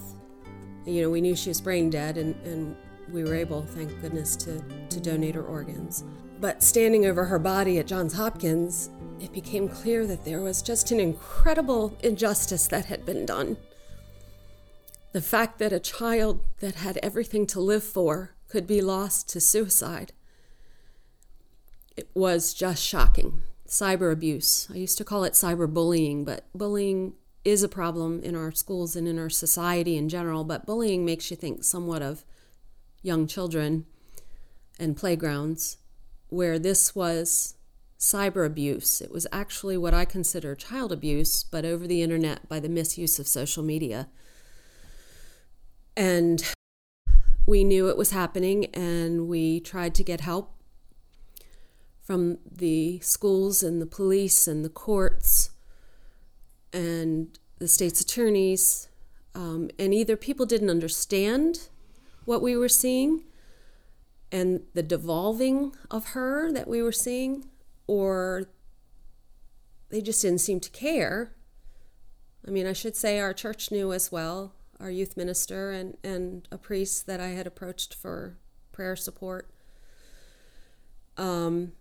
you 0.86 1.02
know, 1.02 1.10
we 1.10 1.22
knew 1.22 1.36
she 1.36 1.50
was 1.50 1.62
brain 1.62 1.90
dead 1.90 2.18
and, 2.18 2.36
and 2.46 2.76
we 3.12 3.24
were 3.24 3.36
able, 3.36 3.64
thank 3.64 4.02
goodness, 4.02 4.36
to, 4.38 4.64
to 4.90 5.00
donate 5.00 5.36
her 5.36 5.44
organs. 5.44 6.04
But 6.40 6.64
standing 6.64 7.06
over 7.06 7.26
her 7.26 7.40
body 7.40 7.80
at 7.80 7.88
Johns 7.88 8.14
Hopkins, 8.14 8.90
it 9.20 9.32
became 9.32 9.68
clear 9.68 10.06
that 10.08 10.26
there 10.26 10.42
was 10.42 10.62
just 10.62 10.92
an 10.92 11.00
incredible 11.00 11.98
injustice 12.02 12.68
that 12.68 12.86
had 12.86 13.06
been 13.06 13.26
done. 13.26 13.58
The 15.12 15.22
fact 15.22 15.60
that 15.60 15.72
a 15.72 15.80
child 15.80 16.42
that 16.60 16.76
had 16.76 16.98
everything 17.02 17.48
to 17.48 17.60
live 17.60 17.84
for 17.84 18.36
could 18.50 18.68
be 18.68 18.82
lost 18.82 19.30
to 19.30 19.40
suicide. 19.40 20.12
It 21.96 22.10
was 22.14 22.54
just 22.54 22.84
shocking 22.84 23.44
cyber 23.76 24.12
abuse. 24.12 24.70
I 24.74 24.78
used 24.78 24.98
to 25.00 25.04
call 25.04 25.26
it 25.26 25.34
cyber 25.34 25.72
bullying, 25.72 26.24
but 26.24 26.46
bullying 26.56 27.14
is 27.44 27.62
a 27.62 27.68
problem 27.68 28.22
in 28.22 28.34
our 28.34 28.52
schools 28.52 28.96
and 28.96 29.06
in 29.06 29.20
our 29.20 29.30
society 29.30 29.98
in 29.98 30.08
general, 30.08 30.46
but 30.46 30.66
bullying 30.66 31.04
makes 31.04 31.30
you 31.30 31.36
think 31.36 31.64
somewhat 31.64 32.02
of 32.02 32.24
young 33.04 33.28
children 33.28 33.86
and 34.80 34.96
playgrounds, 34.96 35.78
where 36.30 36.58
this 36.58 36.96
was 36.96 37.56
cyber 38.00 38.46
abuse. 38.46 39.02
It 39.02 39.12
was 39.12 39.28
actually 39.34 39.78
what 39.78 39.94
I 39.94 40.06
consider 40.06 40.56
child 40.56 40.94
abuse, 40.94 41.44
but 41.44 41.66
over 41.66 41.86
the 41.86 42.02
internet 42.02 42.48
by 42.48 42.62
the 42.62 42.70
misuse 42.70 43.20
of 43.20 43.28
social 43.28 43.62
media. 43.62 44.08
And 45.98 46.44
we 47.46 47.64
knew 47.66 47.90
it 47.90 47.98
was 47.98 48.12
happening 48.12 48.66
and 48.74 49.28
we 49.28 49.60
tried 49.60 49.94
to 49.96 50.04
get 50.04 50.22
help 50.22 50.55
from 52.06 52.38
the 52.50 53.00
schools 53.00 53.64
and 53.64 53.82
the 53.82 53.88
police 53.88 54.48
and 54.48 54.64
the 54.64 54.70
courts 54.70 55.50
and 56.72 57.40
the 57.58 57.68
state's 57.68 58.00
attorneys. 58.00 58.88
Um, 59.34 59.70
and 59.80 59.94
either 59.94 60.16
people 60.16 60.46
didn't 60.46 60.70
understand 60.70 61.68
what 62.24 62.42
we 62.42 62.56
were 62.56 62.70
seeing 62.70 63.24
and 64.32 64.62
the 64.74 64.84
devolving 64.84 65.76
of 65.90 66.10
her 66.10 66.52
that 66.52 66.68
we 66.68 66.82
were 66.82 66.92
seeing, 66.92 67.46
or 67.88 68.50
they 69.90 70.02
just 70.02 70.22
didn't 70.22 70.42
seem 70.42 70.60
to 70.60 70.70
care. 70.70 71.34
I 72.48 72.52
mean, 72.52 72.68
I 72.68 72.74
should 72.74 72.96
say 72.96 73.20
our 73.20 73.34
church 73.34 73.72
knew 73.72 73.92
as 73.92 74.12
well, 74.12 74.54
our 74.80 74.92
youth 74.92 75.18
minister 75.18 75.72
and, 75.72 75.98
and 76.04 76.48
a 76.52 76.58
priest 76.58 77.08
that 77.08 77.20
I 77.20 77.30
had 77.30 77.48
approached 77.48 77.94
for 77.96 78.38
prayer 78.72 78.96
support. 78.96 79.50
Um, 81.18 81.72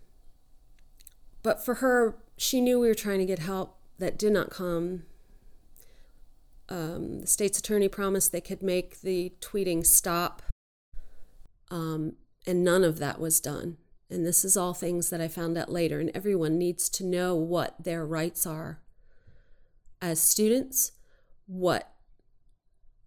but 1.45 1.63
for 1.63 1.75
her, 1.75 2.17
she 2.37 2.59
knew 2.59 2.79
we 2.79 2.87
were 2.87 2.95
trying 2.95 3.19
to 3.19 3.25
get 3.25 3.37
help 3.37 3.77
that 3.99 4.17
did 4.17 4.33
not 4.33 4.49
come. 4.49 5.03
Um, 6.69 7.19
the 7.19 7.27
state's 7.27 7.59
attorney 7.59 7.87
promised 7.87 8.31
they 8.31 8.41
could 8.41 8.63
make 8.63 9.01
the 9.01 9.31
tweeting 9.41 9.85
stop, 9.85 10.41
um, 11.69 12.13
and 12.47 12.63
none 12.63 12.83
of 12.83 12.97
that 12.97 13.19
was 13.19 13.39
done. 13.39 13.77
And 14.09 14.25
this 14.25 14.43
is 14.43 14.57
all 14.57 14.73
things 14.73 15.11
that 15.11 15.21
I 15.21 15.27
found 15.27 15.55
out 15.55 15.71
later, 15.71 15.99
and 15.99 16.09
everyone 16.15 16.57
needs 16.57 16.89
to 16.89 17.05
know 17.05 17.35
what 17.35 17.75
their 17.79 18.07
rights 18.07 18.47
are 18.47 18.79
as 20.01 20.19
students, 20.19 20.93
what 21.45 21.93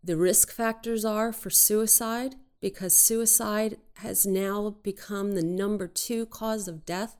the 0.04 0.16
risk 0.16 0.52
factors 0.52 1.04
are 1.04 1.32
for 1.32 1.50
suicide, 1.50 2.36
because 2.60 2.94
suicide 2.94 3.78
has 3.94 4.24
now 4.24 4.76
become 4.84 5.32
the 5.32 5.42
number 5.42 5.88
two 5.88 6.24
cause 6.26 6.68
of 6.68 6.86
death 6.86 7.16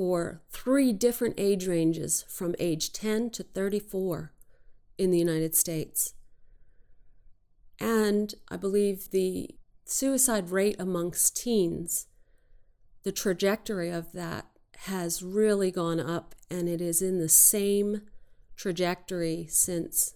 for 0.00 0.40
three 0.48 0.94
different 0.94 1.34
age 1.36 1.66
ranges 1.66 2.24
from 2.26 2.54
age 2.58 2.90
10 2.90 3.28
to 3.28 3.42
34 3.42 4.32
in 4.96 5.10
the 5.10 5.18
United 5.18 5.54
States. 5.54 6.14
And 7.78 8.32
I 8.48 8.56
believe 8.56 9.10
the 9.10 9.50
suicide 9.84 10.48
rate 10.48 10.76
amongst 10.78 11.36
teens, 11.36 12.06
the 13.02 13.12
trajectory 13.12 13.90
of 13.90 14.12
that 14.12 14.46
has 14.86 15.22
really 15.22 15.70
gone 15.70 16.00
up, 16.00 16.34
and 16.50 16.66
it 16.66 16.80
is 16.80 17.02
in 17.02 17.18
the 17.18 17.28
same 17.28 18.00
trajectory 18.56 19.48
since 19.50 20.14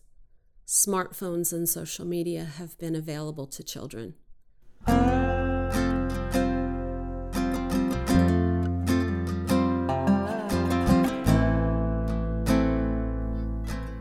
smartphones 0.66 1.52
and 1.52 1.68
social 1.68 2.06
media 2.06 2.44
have 2.44 2.78
been 2.78 2.96
available 2.96 3.46
to 3.48 3.62
children. 3.62 4.14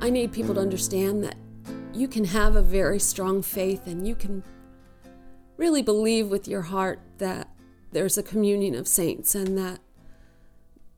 I 0.03 0.09
need 0.09 0.33
people 0.33 0.55
to 0.55 0.59
understand 0.59 1.23
that 1.23 1.37
you 1.93 2.09
can 2.09 2.25
have 2.25 2.57
a 2.57 2.61
very 2.61 2.99
strong 2.99 3.41
faith 3.41 3.87
and 3.87 4.05
you 4.05 4.15
can 4.15 4.43
really 5.55 5.81
believe 5.81 6.27
with 6.27 6.45
your 6.45 6.63
heart 6.63 6.99
that 7.19 7.47
there's 7.93 8.17
a 8.17 8.21
communion 8.21 8.75
of 8.75 8.85
saints 8.85 9.33
and 9.33 9.57
that 9.57 9.79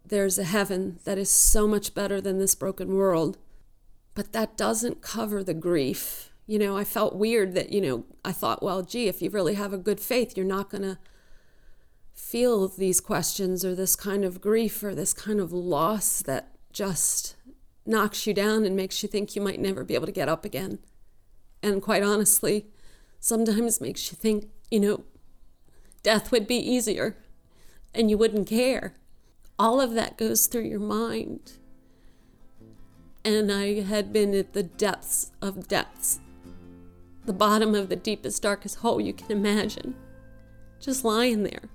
there's 0.03 0.39
a 0.39 0.43
heaven 0.43 0.97
that 1.03 1.19
is 1.19 1.29
so 1.29 1.67
much 1.67 1.93
better 1.93 2.19
than 2.19 2.39
this 2.39 2.55
broken 2.55 2.95
world. 2.95 3.38
But 4.15 4.33
that 4.33 4.57
doesn't 4.57 5.03
cover 5.03 5.43
the 5.43 5.53
grief. 5.53 6.32
You 6.47 6.58
know, 6.58 6.75
I 6.75 6.84
felt 6.84 7.15
weird 7.15 7.53
that, 7.53 7.71
you 7.71 7.82
know, 7.82 8.06
I 8.25 8.32
thought, 8.32 8.63
well, 8.63 8.82
gee, 8.82 9.08
if 9.08 9.21
you 9.21 9.30
really 9.30 9.53
have 9.53 9.71
a 9.71 9.77
good 9.77 9.99
faith, 9.99 10.36
you're 10.36 10.47
not 10.47 10.71
going 10.71 10.82
to 10.82 10.97
feel 12.12 12.67
these 12.69 13.01
questions 13.01 13.63
or 13.63 13.75
this 13.75 13.95
kind 13.95 14.25
of 14.25 14.41
grief 14.41 14.82
or 14.82 14.95
this 14.95 15.13
kind 15.13 15.39
of 15.39 15.53
loss 15.53 16.23
that 16.23 16.56
just 16.73 17.35
knocks 17.86 18.26
you 18.26 18.34
down 18.34 18.65
and 18.65 18.76
makes 18.76 19.04
you 19.04 19.10
think 19.10 19.36
you 19.36 19.41
might 19.41 19.60
never 19.60 19.84
be 19.84 19.95
able 19.95 20.06
to 20.06 20.12
get 20.12 20.30
up 20.30 20.45
again. 20.45 20.80
And 21.62 21.82
quite 21.82 22.04
honestly, 22.04 22.67
sometimes 23.19 23.82
makes 23.82 24.12
you 24.12 24.17
think, 24.17 24.50
you 24.69 24.80
know, 24.80 25.04
death 26.04 26.32
would 26.32 26.48
be 26.48 26.58
easier 26.58 27.17
and 27.93 28.10
you 28.10 28.17
wouldn't 28.17 28.48
care. 28.48 28.95
All 29.58 29.80
of 29.80 29.93
that 29.93 30.17
goes 30.17 30.48
through 30.48 30.63
your 30.63 30.80
mind. 30.80 31.54
And 33.24 33.52
I 33.52 33.82
had 33.82 34.13
been 34.13 34.34
at 34.36 34.54
the 34.54 34.63
depths 34.63 35.32
of 35.41 35.67
depths, 35.67 36.19
the 37.26 37.34
bottom 37.34 37.74
of 37.74 37.89
the 37.89 37.95
deepest, 37.95 38.43
darkest 38.43 38.78
hole 38.78 39.02
you 39.02 39.13
can 39.13 39.32
imagine, 39.32 39.95
just 40.80 41.04
lying 41.04 41.43
there 41.43 41.69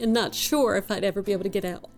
and 0.00 0.12
not 0.12 0.34
sure 0.34 0.76
if 0.76 0.90
I'd 0.90 1.04
ever 1.04 1.20
be 1.20 1.32
able 1.32 1.42
to 1.42 1.48
get 1.48 1.64
out. 1.64 1.90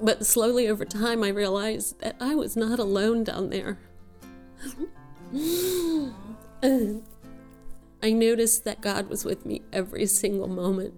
But 0.00 0.26
slowly 0.26 0.68
over 0.68 0.84
time, 0.84 1.22
I 1.22 1.28
realized 1.28 2.00
that 2.00 2.16
I 2.20 2.34
was 2.34 2.56
not 2.56 2.78
alone 2.78 3.24
down 3.24 3.50
there. 3.50 3.78
I 8.02 8.12
noticed 8.12 8.64
that 8.64 8.80
God 8.82 9.08
was 9.08 9.24
with 9.24 9.46
me 9.46 9.62
every 9.72 10.06
single 10.06 10.48
moment. 10.48 10.94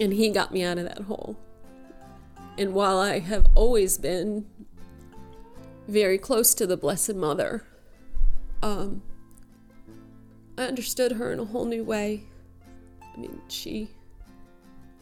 And 0.00 0.12
He 0.12 0.30
got 0.30 0.52
me 0.52 0.64
out 0.64 0.78
of 0.78 0.84
that 0.84 1.02
hole. 1.02 1.38
And 2.58 2.74
while 2.74 2.98
I 2.98 3.20
have 3.20 3.46
always 3.54 3.96
been 3.96 4.46
very 5.88 6.18
close 6.18 6.54
to 6.54 6.66
the 6.66 6.76
Blessed 6.76 7.14
Mother, 7.14 7.64
um, 8.62 9.02
I 10.58 10.64
understood 10.64 11.12
her 11.12 11.32
in 11.32 11.38
a 11.38 11.44
whole 11.44 11.64
new 11.64 11.84
way. 11.84 12.24
I 13.02 13.18
mean, 13.18 13.40
she 13.48 13.90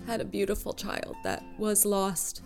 had 0.07 0.21
a 0.21 0.25
beautiful 0.25 0.73
child 0.73 1.17
that 1.25 1.45
was 1.59 1.85
lost. 1.85 2.43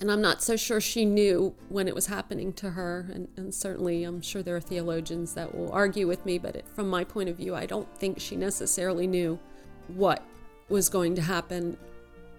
And 0.00 0.12
I'm 0.12 0.20
not 0.20 0.42
so 0.42 0.56
sure 0.56 0.80
she 0.80 1.04
knew 1.04 1.54
when 1.68 1.88
it 1.88 1.94
was 1.94 2.06
happening 2.06 2.52
to 2.54 2.70
her. 2.70 3.08
And, 3.12 3.28
and 3.36 3.52
certainly, 3.52 4.04
I'm 4.04 4.20
sure 4.20 4.42
there 4.42 4.54
are 4.54 4.60
theologians 4.60 5.34
that 5.34 5.54
will 5.54 5.72
argue 5.72 6.06
with 6.06 6.24
me, 6.24 6.38
but 6.38 6.54
it, 6.54 6.68
from 6.68 6.88
my 6.88 7.02
point 7.02 7.28
of 7.28 7.36
view, 7.36 7.54
I 7.56 7.66
don't 7.66 7.92
think 7.98 8.20
she 8.20 8.36
necessarily 8.36 9.08
knew 9.08 9.38
what 9.88 10.22
was 10.68 10.88
going 10.88 11.16
to 11.16 11.22
happen 11.22 11.76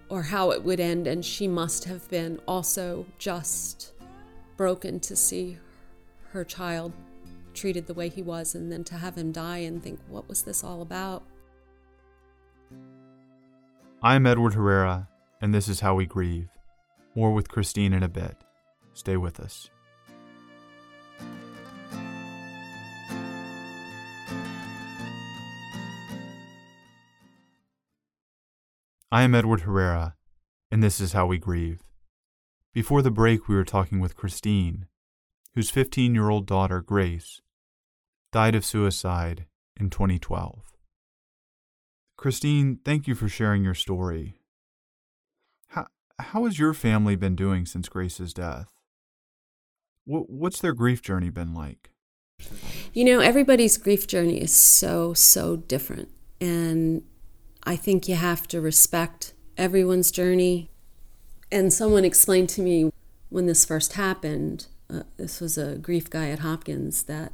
or 0.08 0.22
how 0.22 0.52
it 0.52 0.62
would 0.62 0.80
end. 0.80 1.06
And 1.06 1.22
she 1.22 1.46
must 1.46 1.84
have 1.84 2.08
been 2.08 2.40
also 2.48 3.04
just 3.18 3.92
broken 4.56 4.98
to 5.00 5.14
see 5.14 5.58
her 6.30 6.44
child 6.44 6.92
treated 7.52 7.86
the 7.86 7.94
way 7.94 8.08
he 8.08 8.22
was 8.22 8.54
and 8.54 8.72
then 8.72 8.84
to 8.84 8.94
have 8.94 9.16
him 9.16 9.32
die 9.32 9.58
and 9.58 9.82
think, 9.82 10.00
what 10.08 10.28
was 10.28 10.42
this 10.42 10.64
all 10.64 10.80
about? 10.80 11.22
I'm 14.02 14.24
Edward 14.24 14.54
Herrera, 14.54 15.10
and 15.42 15.52
this 15.52 15.68
is 15.68 15.80
How 15.80 15.94
We 15.94 16.06
Grieve. 16.06 16.48
More 17.14 17.34
with 17.34 17.50
Christine 17.50 17.92
in 17.92 18.02
a 18.02 18.08
bit. 18.08 18.34
Stay 18.94 19.18
with 19.18 19.38
us. 19.38 19.68
I 29.12 29.20
am 29.20 29.34
Edward 29.34 29.60
Herrera, 29.60 30.16
and 30.70 30.82
this 30.82 30.98
is 30.98 31.12
How 31.12 31.26
We 31.26 31.36
Grieve. 31.36 31.82
Before 32.72 33.02
the 33.02 33.10
break, 33.10 33.48
we 33.48 33.54
were 33.54 33.64
talking 33.64 34.00
with 34.00 34.16
Christine, 34.16 34.86
whose 35.54 35.68
15 35.68 36.14
year 36.14 36.30
old 36.30 36.46
daughter, 36.46 36.80
Grace, 36.80 37.42
died 38.32 38.54
of 38.54 38.64
suicide 38.64 39.44
in 39.78 39.90
2012. 39.90 40.69
Christine, 42.20 42.78
thank 42.84 43.06
you 43.06 43.14
for 43.14 43.30
sharing 43.30 43.64
your 43.64 43.72
story. 43.72 44.34
How, 45.68 45.86
how 46.18 46.44
has 46.44 46.58
your 46.58 46.74
family 46.74 47.16
been 47.16 47.34
doing 47.34 47.64
since 47.64 47.88
Grace's 47.88 48.34
death? 48.34 48.70
What, 50.04 50.28
what's 50.28 50.60
their 50.60 50.74
grief 50.74 51.00
journey 51.00 51.30
been 51.30 51.54
like? 51.54 51.92
You 52.92 53.06
know, 53.06 53.20
everybody's 53.20 53.78
grief 53.78 54.06
journey 54.06 54.38
is 54.38 54.52
so, 54.52 55.14
so 55.14 55.56
different. 55.56 56.10
And 56.42 57.04
I 57.64 57.74
think 57.74 58.06
you 58.06 58.16
have 58.16 58.46
to 58.48 58.60
respect 58.60 59.32
everyone's 59.56 60.10
journey. 60.10 60.68
And 61.50 61.72
someone 61.72 62.04
explained 62.04 62.50
to 62.50 62.60
me 62.60 62.92
when 63.30 63.46
this 63.46 63.64
first 63.64 63.94
happened, 63.94 64.66
uh, 64.92 65.04
this 65.16 65.40
was 65.40 65.56
a 65.56 65.76
grief 65.76 66.10
guy 66.10 66.28
at 66.28 66.40
Hopkins, 66.40 67.04
that 67.04 67.32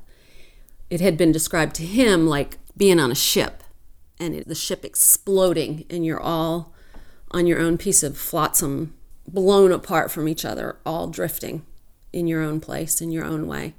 it 0.90 1.00
had 1.00 1.16
been 1.16 1.32
described 1.32 1.74
to 1.74 1.84
him 1.84 2.28
like 2.28 2.58
being 2.76 3.00
on 3.00 3.10
a 3.10 3.16
ship 3.16 3.64
and 4.18 4.34
it, 4.34 4.48
the 4.48 4.54
ship 4.54 4.84
exploding, 4.84 5.84
and 5.90 6.04
you're 6.04 6.20
all 6.20 6.72
on 7.30 7.46
your 7.46 7.58
own 7.58 7.76
piece 7.76 8.02
of 8.02 8.16
flotsam, 8.16 8.94
blown 9.26 9.72
apart 9.72 10.10
from 10.10 10.28
each 10.28 10.44
other, 10.44 10.76
all 10.86 11.08
drifting 11.08 11.66
in 12.12 12.26
your 12.26 12.42
own 12.42 12.60
place, 12.60 13.00
in 13.00 13.10
your 13.10 13.24
own 13.24 13.46
way. 13.46 13.74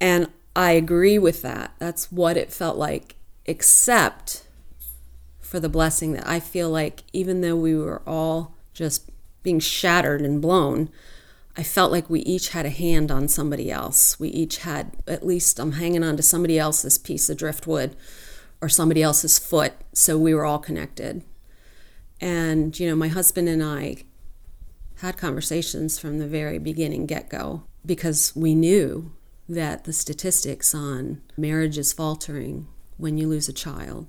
And 0.00 0.28
I 0.56 0.72
agree 0.72 1.18
with 1.18 1.42
that. 1.42 1.74
That's 1.78 2.10
what 2.10 2.36
it 2.36 2.52
felt 2.52 2.76
like. 2.76 3.16
except 3.50 4.44
for 5.40 5.58
the 5.58 5.68
blessing 5.68 6.12
that 6.12 6.26
I 6.26 6.38
feel 6.38 6.70
like 6.70 7.02
even 7.12 7.40
though 7.40 7.56
we 7.56 7.74
were 7.74 8.00
all 8.06 8.54
just 8.72 9.10
being 9.42 9.58
shattered 9.58 10.20
and 10.20 10.40
blown, 10.40 10.88
I 11.56 11.64
felt 11.64 11.90
like 11.90 12.08
we 12.08 12.20
each 12.20 12.50
had 12.50 12.64
a 12.64 12.70
hand 12.70 13.10
on 13.10 13.26
somebody 13.26 13.68
else. 13.68 14.20
We 14.20 14.28
each 14.28 14.58
had, 14.58 14.92
at 15.08 15.26
least, 15.26 15.58
I'm 15.58 15.72
hanging 15.72 16.04
on 16.04 16.16
to 16.16 16.22
somebody 16.22 16.60
else's 16.60 16.96
piece 16.96 17.28
of 17.28 17.36
driftwood 17.36 17.96
or 18.60 18.68
somebody 18.68 19.02
else's 19.02 19.38
foot. 19.38 19.72
So 19.92 20.18
we 20.18 20.34
were 20.34 20.44
all 20.44 20.58
connected. 20.58 21.22
And, 22.20 22.78
you 22.78 22.88
know, 22.88 22.96
my 22.96 23.08
husband 23.08 23.48
and 23.48 23.62
I 23.62 23.96
had 24.98 25.16
conversations 25.16 25.98
from 25.98 26.18
the 26.18 26.26
very 26.26 26.58
beginning 26.58 27.06
get 27.06 27.30
go 27.30 27.62
because 27.86 28.36
we 28.36 28.54
knew 28.54 29.12
that 29.48 29.84
the 29.84 29.92
statistics 29.92 30.74
on 30.74 31.22
marriages 31.36 31.92
faltering 31.92 32.68
when 32.98 33.16
you 33.16 33.26
lose 33.26 33.48
a 33.48 33.52
child 33.52 34.06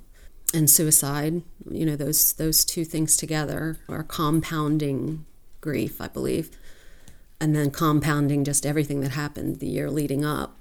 and 0.54 0.70
suicide, 0.70 1.42
you 1.70 1.86
know, 1.86 1.96
those 1.96 2.34
those 2.34 2.66
two 2.66 2.84
things 2.84 3.16
together 3.16 3.78
are 3.88 4.04
compounding 4.04 5.26
grief, 5.62 6.02
I 6.02 6.10
believe 6.10 6.50
and 7.42 7.56
then 7.56 7.72
compounding 7.72 8.44
just 8.44 8.68
everything 8.68 9.02
that 9.02 9.12
happened 9.12 9.60
the 9.60 9.68
year 9.68 9.90
leading 9.90 10.24
up. 10.24 10.60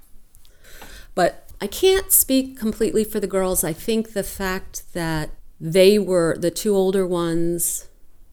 But 1.13 1.47
I 1.61 1.67
can't 1.67 2.11
speak 2.11 2.57
completely 2.57 3.03
for 3.03 3.19
the 3.19 3.27
girls. 3.27 3.63
I 3.63 3.71
think 3.71 4.13
the 4.13 4.23
fact 4.23 4.93
that 4.93 5.29
they 5.59 5.99
were 5.99 6.35
the 6.37 6.49
two 6.49 6.75
older 6.75 7.05
ones, 7.05 7.87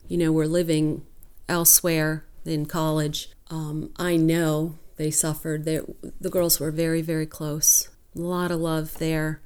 you 0.08 0.16
know, 0.16 0.32
were 0.32 0.48
living 0.48 1.04
elsewhere 1.46 2.24
in 2.46 2.64
college. 2.64 3.30
Um, 3.50 3.90
I 3.98 4.16
know 4.16 4.78
they 4.96 5.10
suffered. 5.10 5.64
They, 5.64 5.80
the 6.18 6.30
girls 6.30 6.58
were 6.58 6.70
very, 6.70 7.02
very 7.02 7.26
close. 7.26 7.88
A 8.16 8.20
lot 8.20 8.50
of 8.50 8.60
love 8.60 8.96
there. 8.98 9.42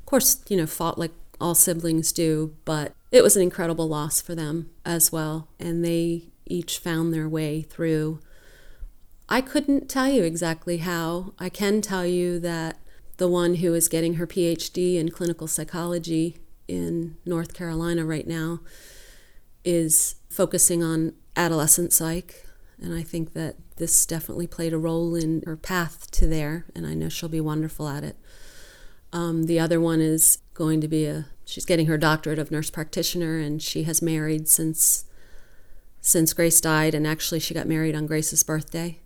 Of 0.00 0.06
course, 0.06 0.40
you 0.48 0.56
know, 0.56 0.66
fought 0.66 0.98
like 0.98 1.12
all 1.40 1.56
siblings 1.56 2.12
do, 2.12 2.54
but 2.64 2.92
it 3.10 3.24
was 3.24 3.36
an 3.36 3.42
incredible 3.42 3.88
loss 3.88 4.20
for 4.20 4.36
them 4.36 4.70
as 4.84 5.10
well. 5.10 5.48
And 5.58 5.84
they 5.84 6.28
each 6.46 6.78
found 6.78 7.12
their 7.12 7.28
way 7.28 7.62
through 7.62 8.20
I 9.28 9.40
couldn't 9.40 9.88
tell 9.88 10.08
you 10.08 10.22
exactly 10.22 10.78
how. 10.78 11.32
I 11.38 11.48
can 11.48 11.80
tell 11.80 12.04
you 12.04 12.38
that 12.40 12.78
the 13.16 13.28
one 13.28 13.56
who 13.56 13.74
is 13.74 13.88
getting 13.88 14.14
her 14.14 14.26
PhD 14.26 14.96
in 14.96 15.10
clinical 15.10 15.46
psychology 15.46 16.38
in 16.66 17.16
North 17.24 17.54
Carolina 17.54 18.04
right 18.04 18.26
now 18.26 18.60
is 19.64 20.16
focusing 20.28 20.82
on 20.82 21.14
adolescent 21.36 21.92
psych. 21.92 22.46
And 22.80 22.94
I 22.94 23.02
think 23.02 23.32
that 23.34 23.56
this 23.76 24.04
definitely 24.04 24.46
played 24.46 24.72
a 24.72 24.78
role 24.78 25.14
in 25.14 25.42
her 25.46 25.56
path 25.56 26.10
to 26.12 26.26
there. 26.26 26.66
And 26.74 26.86
I 26.86 26.94
know 26.94 27.08
she'll 27.08 27.28
be 27.28 27.40
wonderful 27.40 27.88
at 27.88 28.04
it. 28.04 28.16
Um, 29.12 29.44
the 29.44 29.60
other 29.60 29.80
one 29.80 30.00
is 30.00 30.38
going 30.54 30.80
to 30.80 30.88
be 30.88 31.06
a, 31.06 31.26
she's 31.44 31.64
getting 31.64 31.86
her 31.86 31.96
doctorate 31.96 32.38
of 32.38 32.50
nurse 32.50 32.68
practitioner, 32.68 33.38
and 33.38 33.62
she 33.62 33.84
has 33.84 34.02
married 34.02 34.48
since 34.48 35.04
since 36.00 36.34
Grace 36.34 36.60
died, 36.60 36.94
and 36.94 37.06
actually 37.06 37.40
she 37.40 37.54
got 37.54 37.66
married 37.66 37.94
on 37.94 38.06
Grace's 38.06 38.42
birthday. 38.42 38.98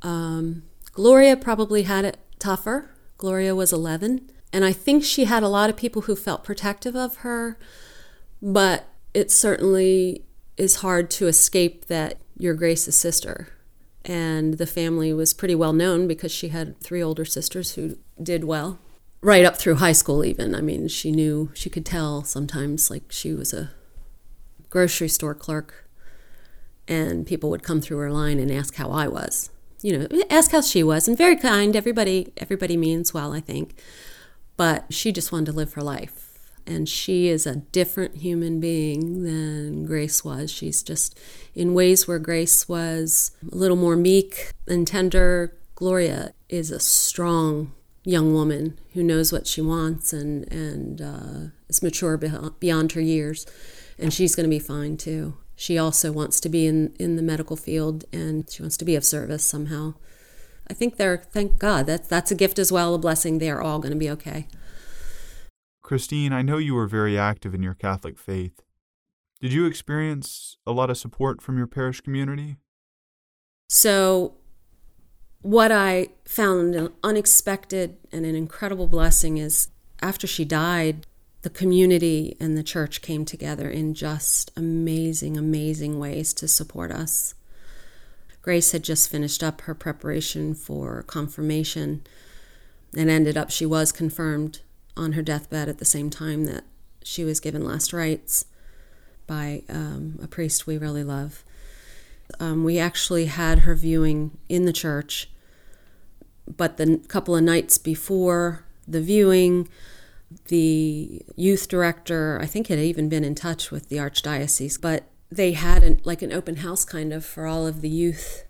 Um, 0.00 0.62
Gloria 0.92 1.36
probably 1.36 1.82
had 1.82 2.06
it 2.06 2.16
tougher. 2.38 2.90
Gloria 3.16 3.54
was 3.54 3.72
11. 3.72 4.30
And 4.52 4.64
I 4.64 4.72
think 4.72 5.04
she 5.04 5.24
had 5.24 5.42
a 5.42 5.48
lot 5.48 5.70
of 5.70 5.76
people 5.76 6.02
who 6.02 6.16
felt 6.16 6.44
protective 6.44 6.96
of 6.96 7.16
her, 7.18 7.58
but 8.40 8.88
it 9.12 9.30
certainly 9.30 10.24
is 10.56 10.76
hard 10.76 11.10
to 11.10 11.26
escape 11.26 11.86
that 11.86 12.18
you're 12.36 12.54
Grace's 12.54 12.96
sister. 12.96 13.48
And 14.04 14.54
the 14.54 14.66
family 14.66 15.12
was 15.12 15.34
pretty 15.34 15.54
well 15.54 15.72
known 15.72 16.08
because 16.08 16.32
she 16.32 16.48
had 16.48 16.80
three 16.80 17.02
older 17.02 17.24
sisters 17.24 17.74
who 17.74 17.98
did 18.22 18.44
well, 18.44 18.78
right 19.20 19.44
up 19.44 19.56
through 19.56 19.76
high 19.76 19.92
school, 19.92 20.24
even. 20.24 20.54
I 20.54 20.62
mean, 20.62 20.88
she 20.88 21.10
knew, 21.10 21.50
she 21.52 21.68
could 21.68 21.84
tell 21.84 22.24
sometimes, 22.24 22.90
like 22.90 23.10
she 23.10 23.34
was 23.34 23.52
a 23.52 23.70
grocery 24.70 25.08
store 25.08 25.34
clerk, 25.34 25.88
and 26.86 27.26
people 27.26 27.50
would 27.50 27.62
come 27.62 27.82
through 27.82 27.98
her 27.98 28.10
line 28.10 28.38
and 28.38 28.50
ask 28.50 28.76
how 28.76 28.90
I 28.90 29.08
was 29.08 29.50
you 29.82 29.96
know, 29.96 30.08
ask 30.30 30.50
how 30.50 30.60
she 30.60 30.82
was, 30.82 31.06
and 31.06 31.16
very 31.16 31.36
kind. 31.36 31.76
Everybody, 31.76 32.32
everybody 32.36 32.76
means 32.76 33.14
well, 33.14 33.32
I 33.32 33.40
think, 33.40 33.78
but 34.56 34.92
she 34.92 35.12
just 35.12 35.32
wanted 35.32 35.46
to 35.46 35.52
live 35.52 35.74
her 35.74 35.82
life, 35.82 36.50
and 36.66 36.88
she 36.88 37.28
is 37.28 37.46
a 37.46 37.56
different 37.56 38.16
human 38.16 38.60
being 38.60 39.22
than 39.22 39.86
Grace 39.86 40.24
was. 40.24 40.50
She's 40.50 40.82
just 40.82 41.18
in 41.54 41.74
ways 41.74 42.08
where 42.08 42.18
Grace 42.18 42.68
was 42.68 43.32
a 43.50 43.54
little 43.54 43.76
more 43.76 43.96
meek 43.96 44.52
and 44.66 44.86
tender. 44.86 45.54
Gloria 45.74 46.32
is 46.48 46.70
a 46.70 46.80
strong 46.80 47.72
young 48.04 48.32
woman 48.32 48.78
who 48.94 49.02
knows 49.02 49.32
what 49.32 49.46
she 49.46 49.60
wants 49.60 50.12
and 50.12 50.50
and 50.52 51.00
uh, 51.00 51.50
is 51.68 51.82
mature 51.82 52.16
beyond 52.16 52.92
her 52.92 53.00
years, 53.00 53.46
and 53.98 54.12
she's 54.12 54.34
going 54.34 54.48
to 54.48 54.50
be 54.50 54.58
fine 54.58 54.96
too 54.96 55.36
she 55.60 55.76
also 55.76 56.12
wants 56.12 56.38
to 56.38 56.48
be 56.48 56.68
in, 56.68 56.94
in 57.00 57.16
the 57.16 57.22
medical 57.22 57.56
field 57.56 58.04
and 58.12 58.48
she 58.48 58.62
wants 58.62 58.76
to 58.76 58.84
be 58.84 58.94
of 58.94 59.04
service 59.04 59.42
somehow. 59.42 59.94
I 60.70 60.74
think 60.74 60.98
they're, 60.98 61.24
thank 61.32 61.58
God, 61.58 61.86
that's, 61.86 62.06
that's 62.06 62.30
a 62.30 62.36
gift 62.36 62.60
as 62.60 62.70
well, 62.70 62.94
a 62.94 62.98
blessing. 62.98 63.38
They're 63.38 63.60
all 63.60 63.80
going 63.80 63.90
to 63.90 63.98
be 63.98 64.08
okay. 64.08 64.46
Christine, 65.82 66.32
I 66.32 66.42
know 66.42 66.58
you 66.58 66.76
were 66.76 66.86
very 66.86 67.18
active 67.18 67.56
in 67.56 67.62
your 67.64 67.74
Catholic 67.74 68.20
faith. 68.20 68.62
Did 69.40 69.52
you 69.52 69.66
experience 69.66 70.56
a 70.64 70.70
lot 70.70 70.90
of 70.90 70.96
support 70.96 71.42
from 71.42 71.58
your 71.58 71.66
parish 71.66 72.02
community? 72.02 72.58
So, 73.68 74.34
what 75.42 75.72
I 75.72 76.10
found 76.24 76.76
an 76.76 76.92
unexpected 77.02 77.96
and 78.12 78.24
an 78.24 78.36
incredible 78.36 78.86
blessing 78.86 79.38
is 79.38 79.70
after 80.00 80.28
she 80.28 80.44
died, 80.44 81.07
the 81.42 81.50
community 81.50 82.36
and 82.40 82.56
the 82.56 82.62
church 82.62 83.00
came 83.00 83.24
together 83.24 83.68
in 83.68 83.94
just 83.94 84.50
amazing, 84.56 85.36
amazing 85.36 85.98
ways 85.98 86.34
to 86.34 86.48
support 86.48 86.90
us. 86.90 87.34
Grace 88.42 88.72
had 88.72 88.82
just 88.82 89.10
finished 89.10 89.42
up 89.42 89.62
her 89.62 89.74
preparation 89.74 90.54
for 90.54 91.02
confirmation 91.02 92.02
and 92.96 93.10
ended 93.10 93.36
up, 93.36 93.50
she 93.50 93.66
was 93.66 93.92
confirmed 93.92 94.60
on 94.96 95.12
her 95.12 95.22
deathbed 95.22 95.68
at 95.68 95.78
the 95.78 95.84
same 95.84 96.10
time 96.10 96.44
that 96.46 96.64
she 97.02 97.24
was 97.24 97.40
given 97.40 97.64
last 97.64 97.92
rites 97.92 98.46
by 99.26 99.62
um, 99.68 100.18
a 100.22 100.26
priest 100.26 100.66
we 100.66 100.78
really 100.78 101.04
love. 101.04 101.44
Um, 102.40 102.64
we 102.64 102.78
actually 102.78 103.26
had 103.26 103.60
her 103.60 103.74
viewing 103.74 104.36
in 104.48 104.64
the 104.64 104.72
church, 104.72 105.30
but 106.46 106.76
the 106.76 107.00
couple 107.08 107.36
of 107.36 107.44
nights 107.44 107.78
before 107.78 108.64
the 108.86 109.00
viewing, 109.00 109.68
the 110.48 111.22
youth 111.36 111.68
director, 111.68 112.38
I 112.40 112.46
think, 112.46 112.68
had 112.68 112.78
even 112.78 113.08
been 113.08 113.24
in 113.24 113.34
touch 113.34 113.70
with 113.70 113.88
the 113.88 113.96
archdiocese, 113.96 114.80
but 114.80 115.04
they 115.30 115.52
had 115.52 115.82
an, 115.82 116.00
like 116.04 116.22
an 116.22 116.32
open 116.32 116.56
house 116.56 116.84
kind 116.84 117.12
of 117.12 117.24
for 117.24 117.46
all 117.46 117.66
of 117.66 117.80
the 117.80 117.88
youth 117.88 118.44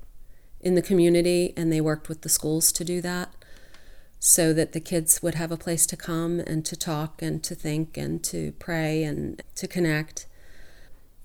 in 0.61 0.75
the 0.75 0.83
community, 0.83 1.53
and 1.57 1.73
they 1.73 1.81
worked 1.81 2.09
with 2.09 2.23
the 2.23 2.29
schools 2.29 2.73
to 2.73 2.85
do 2.85 3.01
that 3.01 3.33
so 4.21 4.53
that 4.53 4.73
the 4.73 4.81
kids 4.81 5.23
would 5.23 5.37
have 5.37 5.53
a 5.53 5.57
place 5.57 5.87
to 5.87 5.97
come 5.97 6.41
and 6.41 6.64
to 6.64 6.77
talk 6.77 7.23
and 7.23 7.43
to 7.45 7.55
think 7.55 7.97
and 7.97 8.25
to 8.25 8.53
pray 8.59 9.05
and 9.05 9.43
to 9.55 9.69
connect. 9.69 10.27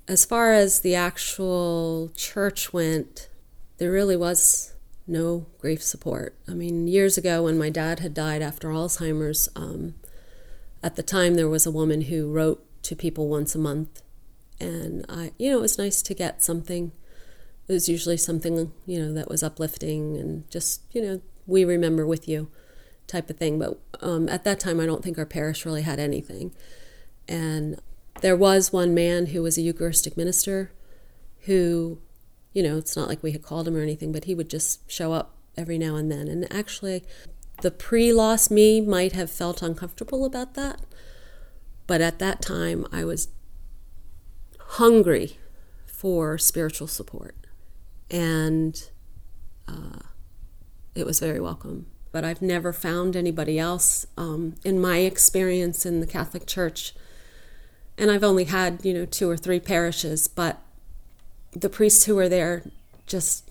As 0.07 0.25
far 0.25 0.53
as 0.53 0.81
the 0.81 0.93
actual 0.95 2.11
church 2.15 2.71
went, 2.71 3.29
there 3.77 3.91
really 3.91 4.15
was 4.15 4.73
no 5.07 5.47
grief 5.59 5.81
support. 5.81 6.35
I 6.47 6.51
mean, 6.51 6.87
years 6.87 7.17
ago 7.17 7.43
when 7.43 7.57
my 7.57 7.69
dad 7.69 7.99
had 7.99 8.13
died 8.13 8.41
after 8.41 8.69
Alzheimer's, 8.69 9.49
um, 9.55 9.95
at 10.83 10.97
the 10.97 11.03
time 11.03 11.35
there 11.35 11.47
was 11.47 11.65
a 11.65 11.71
woman 11.71 12.01
who 12.01 12.29
wrote 12.29 12.63
to 12.83 12.95
people 12.95 13.29
once 13.29 13.55
a 13.55 13.59
month. 13.59 14.01
And 14.59 15.05
i 15.09 15.31
you 15.39 15.49
know 15.49 15.57
it 15.57 15.61
was 15.61 15.77
nice 15.77 16.01
to 16.03 16.13
get 16.13 16.43
something. 16.43 16.91
It 17.67 17.73
was 17.73 17.87
usually 17.87 18.17
something 18.17 18.73
you 18.85 18.99
know 18.99 19.13
that 19.13 19.29
was 19.29 19.41
uplifting 19.41 20.17
and 20.17 20.49
just 20.51 20.81
you 20.91 21.01
know 21.01 21.21
we 21.47 21.65
remember 21.65 22.05
with 22.05 22.27
you 22.27 22.49
type 23.07 23.29
of 23.29 23.37
thing. 23.37 23.57
But 23.57 23.79
um, 24.01 24.27
at 24.29 24.43
that 24.43 24.59
time 24.59 24.79
i 24.79 24.85
don't 24.85 25.03
think 25.03 25.17
our 25.17 25.25
parish 25.25 25.65
really 25.65 25.81
had 25.81 25.99
anything. 25.99 26.53
And 27.27 27.79
there 28.21 28.35
was 28.35 28.73
one 28.73 28.93
man 28.93 29.27
who 29.27 29.41
was 29.41 29.57
a 29.57 29.61
eucharistic 29.61 30.17
minister 30.17 30.71
who 31.41 31.99
you 32.53 32.61
know 32.61 32.77
it's 32.77 32.95
not 32.95 33.07
like 33.07 33.23
we 33.23 33.31
had 33.31 33.41
called 33.41 33.67
him 33.67 33.75
or 33.75 33.81
anything 33.81 34.11
but 34.11 34.25
he 34.25 34.35
would 34.35 34.49
just 34.49 34.89
show 34.91 35.13
up 35.13 35.37
every 35.57 35.77
now 35.77 35.95
and 35.95 36.11
then. 36.11 36.27
And 36.27 36.51
actually 36.53 37.03
the 37.63 37.71
pre 37.71 38.11
loss 38.11 38.51
me 38.51 38.81
might 38.81 39.13
have 39.13 39.31
felt 39.31 39.61
uncomfortable 39.61 40.25
about 40.25 40.53
that, 40.53 40.81
but 41.87 42.01
at 42.01 42.19
that 42.19 42.41
time 42.41 42.85
I 42.91 43.05
was 43.05 43.29
hungry 44.59 45.37
for 45.85 46.37
spiritual 46.37 46.87
support. 46.87 47.35
And 48.11 48.89
uh, 49.65 49.99
it 50.93 51.05
was 51.05 51.21
very 51.21 51.39
welcome. 51.39 51.85
But 52.11 52.25
I've 52.25 52.41
never 52.41 52.73
found 52.73 53.15
anybody 53.15 53.57
else 53.57 54.05
um, 54.17 54.55
in 54.65 54.79
my 54.81 54.97
experience 54.97 55.85
in 55.85 56.01
the 56.01 56.05
Catholic 56.05 56.45
Church. 56.45 56.93
And 57.97 58.11
I've 58.11 58.25
only 58.25 58.43
had, 58.43 58.83
you 58.83 58.93
know, 58.93 59.05
two 59.05 59.29
or 59.29 59.37
three 59.37 59.61
parishes, 59.61 60.27
but 60.27 60.59
the 61.53 61.69
priests 61.69 62.05
who 62.05 62.15
were 62.15 62.27
there 62.27 62.63
just, 63.07 63.49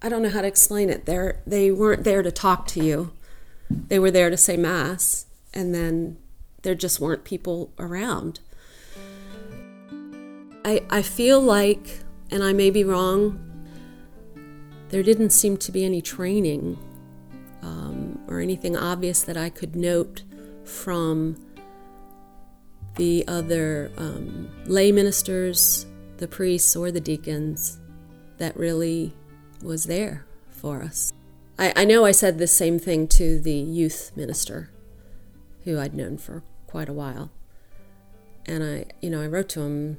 I 0.00 0.08
don't 0.08 0.22
know 0.22 0.30
how 0.30 0.40
to 0.40 0.48
explain 0.48 0.88
it. 0.88 1.04
They're, 1.04 1.42
they 1.46 1.70
weren't 1.70 2.04
there 2.04 2.22
to 2.22 2.32
talk 2.32 2.66
to 2.68 2.82
you 2.82 3.12
they 3.70 3.98
were 3.98 4.10
there 4.10 4.30
to 4.30 4.36
say 4.36 4.56
mass 4.56 5.26
and 5.54 5.74
then 5.74 6.16
there 6.62 6.74
just 6.74 7.00
weren't 7.00 7.24
people 7.24 7.72
around. 7.78 8.40
I, 10.64 10.82
I 10.90 11.02
feel 11.02 11.40
like, 11.40 12.00
and 12.30 12.44
I 12.44 12.52
may 12.52 12.70
be 12.70 12.84
wrong, 12.84 13.40
there 14.90 15.02
didn't 15.02 15.30
seem 15.30 15.56
to 15.58 15.72
be 15.72 15.84
any 15.84 16.02
training 16.02 16.78
um, 17.62 18.20
or 18.28 18.40
anything 18.40 18.76
obvious 18.76 19.22
that 19.22 19.36
I 19.36 19.48
could 19.48 19.74
note 19.74 20.22
from 20.64 21.36
the 22.96 23.24
other 23.26 23.90
um, 23.96 24.50
lay 24.66 24.92
ministers, 24.92 25.86
the 26.18 26.28
priests, 26.28 26.76
or 26.76 26.90
the 26.90 27.00
deacons 27.00 27.78
that 28.38 28.56
really 28.56 29.14
was 29.62 29.84
there 29.84 30.26
for 30.50 30.82
us. 30.82 31.12
I, 31.60 31.74
I 31.76 31.84
know 31.84 32.06
I 32.06 32.12
said 32.12 32.38
the 32.38 32.46
same 32.46 32.78
thing 32.78 33.06
to 33.08 33.38
the 33.38 33.52
youth 33.52 34.12
minister 34.16 34.70
who 35.64 35.78
I'd 35.78 35.94
known 35.94 36.16
for 36.16 36.42
quite 36.66 36.88
a 36.88 36.94
while. 36.94 37.30
And 38.46 38.64
I, 38.64 38.86
you 39.02 39.10
know, 39.10 39.20
I 39.20 39.26
wrote 39.26 39.50
to 39.50 39.60
him 39.60 39.98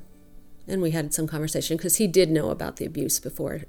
and 0.68 0.82
we 0.82 0.92
had 0.92 1.14
some 1.14 1.28
conversation 1.28 1.78
because 1.78 1.98
he 1.98 2.08
did 2.08 2.32
know 2.32 2.50
about 2.50 2.78
the 2.78 2.86
abuse 2.86 3.20
before 3.20 3.62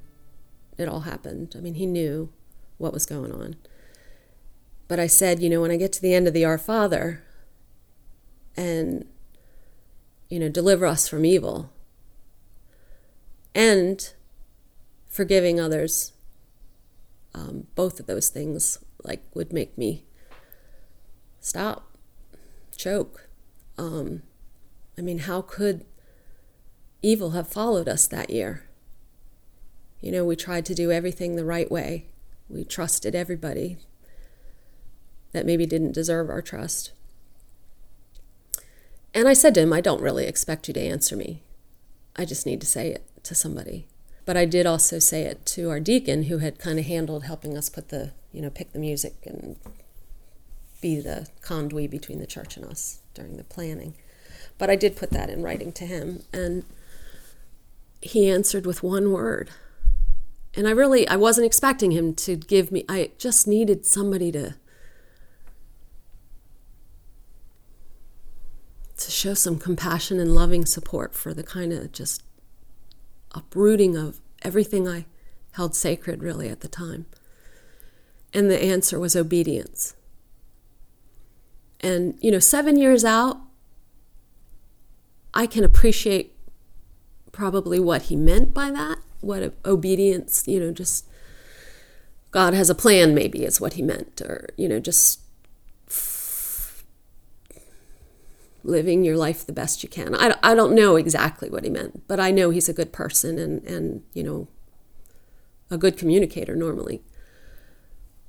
it, 0.79 0.89
all 0.89 1.01
happened. 1.01 1.55
I 1.57 1.61
mean, 1.61 1.75
he 1.75 1.87
knew 1.87 2.33
what 2.79 2.93
was 2.93 3.07
going 3.07 3.31
on. 3.31 3.57
But 4.89 4.99
I 4.99 5.07
said, 5.07 5.41
you 5.41 5.49
know, 5.49 5.61
when 5.61 5.71
I 5.71 5.77
get 5.77 5.93
to 5.93 6.03
the 6.03 6.15
end 6.15 6.27
of 6.27 6.35
the 6.35 6.45
Our 6.45 6.59
Father 6.59 7.23
and, 8.57 9.07
you 10.29 10.41
know, 10.41 10.49
deliver 10.49 10.87
us 10.87 11.09
from 11.09 11.25
evil 11.25 11.71
and 13.55 14.13
forgiving 15.09 15.61
others, 15.61 16.13
um, 17.35 17.67
both 17.75 18.01
of 18.01 18.07
those 18.07 18.29
things 18.29 18.79
like 19.03 19.23
would 19.35 19.53
make 19.53 19.77
me 19.77 20.05
stop, 21.41 21.97
choke. 22.77 23.29
Um, 23.79 24.23
I 24.99 25.01
mean, 25.01 25.21
how 25.21 25.43
could 25.43 25.85
evil 27.03 27.31
have 27.31 27.49
followed 27.49 27.89
us 27.89 28.07
that 28.07 28.31
year? 28.31 28.65
You 30.01 30.13
know, 30.13 30.25
we 30.25 30.37
tried 30.37 30.67
to 30.67 30.75
do 30.75 30.91
everything 30.91 31.37
the 31.37 31.45
right 31.45 31.71
way. 31.71 32.07
We 32.49 32.65
trusted 32.65 33.15
everybody 33.15 33.79
that 35.33 35.47
maybe 35.47 35.65
didn't 35.65 35.93
deserve 35.93 36.29
our 36.29 36.43
trust. 36.43 36.93
And 39.15 39.29
I 39.29 39.33
said 39.33 39.55
to 39.55 39.61
him, 39.63 39.73
I 39.73 39.81
don't 39.81 40.03
really 40.03 40.27
expect 40.27 40.69
you 40.69 40.75
to 40.75 40.81
answer 40.81 41.17
me. 41.17 41.43
I 42.17 42.25
just 42.25 42.47
need 42.47 42.61
to 42.61 42.67
say 42.67 42.89
it 42.89 43.07
to 43.25 43.35
somebody. 43.35 43.87
But 44.25 44.37
I 44.37 44.45
did 44.45 44.67
also 44.67 44.99
say 44.99 45.23
it 45.23 45.45
to 45.47 45.71
our 45.71 45.81
deacon 45.81 46.25
who 46.25 46.39
had 46.39 46.59
kind 46.59 46.79
of 46.79 46.87
handled 46.87 47.25
helping 47.25 47.57
us 47.57 47.69
put 47.69 47.89
the, 47.89 48.13
you 48.33 48.41
know, 48.41 48.51
pick 48.51 48.73
the 48.73 48.79
music 48.79 49.15
and 49.25 49.57
be 50.81 51.01
the 51.01 51.29
conduit 51.41 51.91
between 51.91 52.21
the 52.21 52.27
church 52.27 52.57
and 52.57 52.65
us 52.67 53.01
during 53.15 53.37
the 53.37 53.45
planning. 53.45 53.95
But 54.59 54.71
I 54.71 54.77
did 54.77 54.97
put 54.97 55.11
that 55.11 55.31
in 55.31 55.43
writing 55.43 55.73
to 55.73 55.87
him 55.87 56.23
and 56.33 56.65
he 58.01 58.29
answered 58.29 58.67
with 58.67 58.83
one 58.83 59.13
word. 59.13 59.51
And 60.55 60.69
I 60.69 60.73
really 60.73 61.09
I 61.09 61.17
wasn't 61.17 61.47
expecting 61.47 61.93
him 61.93 62.15
to 62.17 62.37
give 62.37 62.71
me 62.71 62.85
I 62.89 63.11
just 63.19 63.47
needed 63.47 63.87
somebody 63.87 64.31
to 64.33 64.55
to 68.99 69.11
show 69.11 69.35
some 69.35 69.59
compassion 69.59 70.21
and 70.21 70.35
loving 70.35 70.65
support 70.65 71.15
for 71.15 71.35
the 71.35 71.43
kind 71.43 71.73
of 71.73 71.91
just 71.91 72.23
uprooting 73.33 73.97
of 73.97 74.21
everything 74.43 74.89
I 74.89 75.07
held 75.53 75.75
sacred 75.75 76.23
really 76.23 76.49
at 76.49 76.61
the 76.61 76.69
time. 76.69 77.07
And 78.33 78.51
the 78.51 78.63
answer 78.63 78.99
was 78.99 79.15
obedience. 79.15 79.95
And, 81.81 82.17
you 82.21 82.31
know, 82.31 82.39
seven 82.39 82.77
years 82.77 83.05
out, 83.05 83.39
I 85.35 85.47
can 85.47 85.65
appreciate 85.65 86.35
probably 87.33 87.81
what 87.81 88.03
he 88.03 88.17
meant 88.17 88.55
by 88.55 88.71
that, 88.71 88.99
what 89.21 89.55
obedience, 89.65 90.47
you 90.47 90.61
know, 90.61 90.71
just 90.71 91.07
God 92.31 92.55
has 92.55 92.71
a 92.71 92.75
plan, 92.75 93.15
maybe 93.15 93.45
is 93.45 93.61
what 93.61 93.75
he 93.75 93.83
meant, 93.83 94.21
or, 94.23 94.49
you 94.57 94.69
know, 94.69 94.79
just 94.79 95.21
living 98.65 99.05
your 99.05 99.17
life 99.17 99.45
the 99.45 99.53
best 99.53 99.83
you 99.83 99.89
can. 99.89 100.15
I, 100.15 100.37
I 100.43 100.55
don't 100.55 100.75
know 100.75 100.97
exactly 100.97 101.51
what 101.51 101.65
he 101.65 101.71
meant, 101.71 102.07
but 102.07 102.21
I 102.21 102.31
know 102.31 102.51
he's 102.51 102.69
a 102.69 102.73
good 102.73 102.93
person 102.93 103.39
and, 103.39 103.63
and, 103.65 104.03
you 104.15 104.23
know, 104.23 104.49
a 105.71 105.79
good 105.79 105.97
communicator 105.97 106.55
normally. 106.55 107.03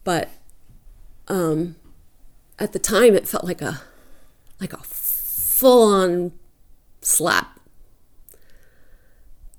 But 0.04 0.30
um, 1.28 1.76
at 2.60 2.74
the 2.74 2.80
time, 2.80 3.15
it 3.15 3.28
felt 3.28 3.43
like 3.43 3.62
a 3.62 3.82
like 4.60 4.74
a 4.74 4.78
full 4.78 5.93
on 5.93 6.32
slap, 7.02 7.60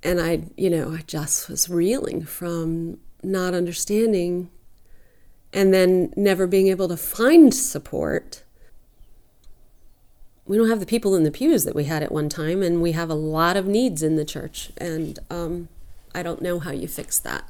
and 0.02 0.20
I, 0.20 0.44
you 0.56 0.70
know, 0.70 0.92
I 0.92 1.02
just 1.06 1.48
was 1.48 1.68
reeling 1.68 2.24
from 2.24 2.98
not 3.22 3.54
understanding, 3.54 4.50
and 5.52 5.74
then 5.74 6.12
never 6.16 6.46
being 6.46 6.68
able 6.68 6.88
to 6.88 6.96
find 6.96 7.52
support 7.52 8.43
we 10.46 10.57
don't 10.57 10.68
have 10.68 10.80
the 10.80 10.87
people 10.87 11.14
in 11.14 11.24
the 11.24 11.30
pews 11.30 11.64
that 11.64 11.74
we 11.74 11.85
had 11.85 12.02
at 12.02 12.12
one 12.12 12.28
time, 12.28 12.62
and 12.62 12.83
we 12.83 12.92
have 12.92 13.11
a 13.11 13.14
lot 13.14 13.57
of 13.57 13.66
needs 13.66 14.02
in 14.02 14.16
the 14.16 14.24
church. 14.24 14.70
And 14.76 15.18
um, 15.30 15.68
I 16.14 16.22
don't 16.22 16.42
know 16.42 16.59
how 16.59 16.70
you 16.70 16.87
fix 16.87 17.18
that 17.20 17.44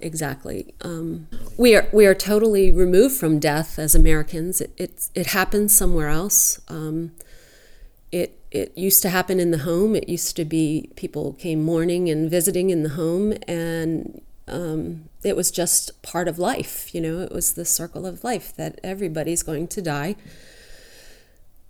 exactly. 0.00 0.74
Um, 0.82 1.28
we 1.56 1.74
are 1.74 1.88
we 1.92 2.06
are 2.06 2.14
totally 2.14 2.70
removed 2.70 3.16
from 3.16 3.38
death 3.38 3.78
as 3.78 3.94
Americans. 3.94 4.60
It 4.60 4.72
it, 4.76 5.08
it 5.14 5.26
happens 5.28 5.74
somewhere 5.74 6.08
else. 6.08 6.60
Um, 6.68 7.12
it 8.10 8.38
it 8.50 8.76
used 8.76 9.02
to 9.02 9.10
happen 9.10 9.38
in 9.38 9.50
the 9.50 9.58
home. 9.58 9.94
It 9.94 10.08
used 10.08 10.36
to 10.36 10.44
be 10.44 10.90
people 10.96 11.34
came 11.34 11.62
mourning 11.62 12.08
and 12.08 12.30
visiting 12.30 12.70
in 12.70 12.82
the 12.82 12.90
home, 12.90 13.34
and 13.46 14.20
um, 14.48 15.04
it 15.22 15.36
was 15.36 15.50
just 15.50 16.00
part 16.02 16.28
of 16.28 16.38
life. 16.38 16.94
You 16.94 17.00
know, 17.00 17.20
it 17.20 17.32
was 17.32 17.54
the 17.54 17.64
circle 17.64 18.06
of 18.06 18.24
life 18.24 18.54
that 18.56 18.80
everybody's 18.82 19.42
going 19.42 19.68
to 19.68 19.82
die 19.82 20.16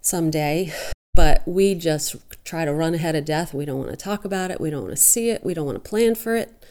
someday. 0.01 0.73
But 1.15 1.43
we 1.47 1.75
just 1.75 2.17
try 2.45 2.65
to 2.65 2.73
run 2.73 2.95
ahead 2.95 3.17
of 3.17 3.25
death. 3.25 3.53
We 3.53 3.65
don't 3.65 3.79
want 3.79 3.91
to 3.91 3.97
talk 3.97 4.25
about 4.25 4.51
it. 4.51 4.61
We 4.61 4.71
don't 4.71 4.83
want 4.83 4.97
to 4.97 5.03
see 5.03 5.31
it. 5.31 5.45
We 5.45 5.55
don't 5.55 5.67
want 5.67 5.83
to 5.83 5.89
plan 5.89 6.15
for 6.15 6.37
it. 6.37 6.65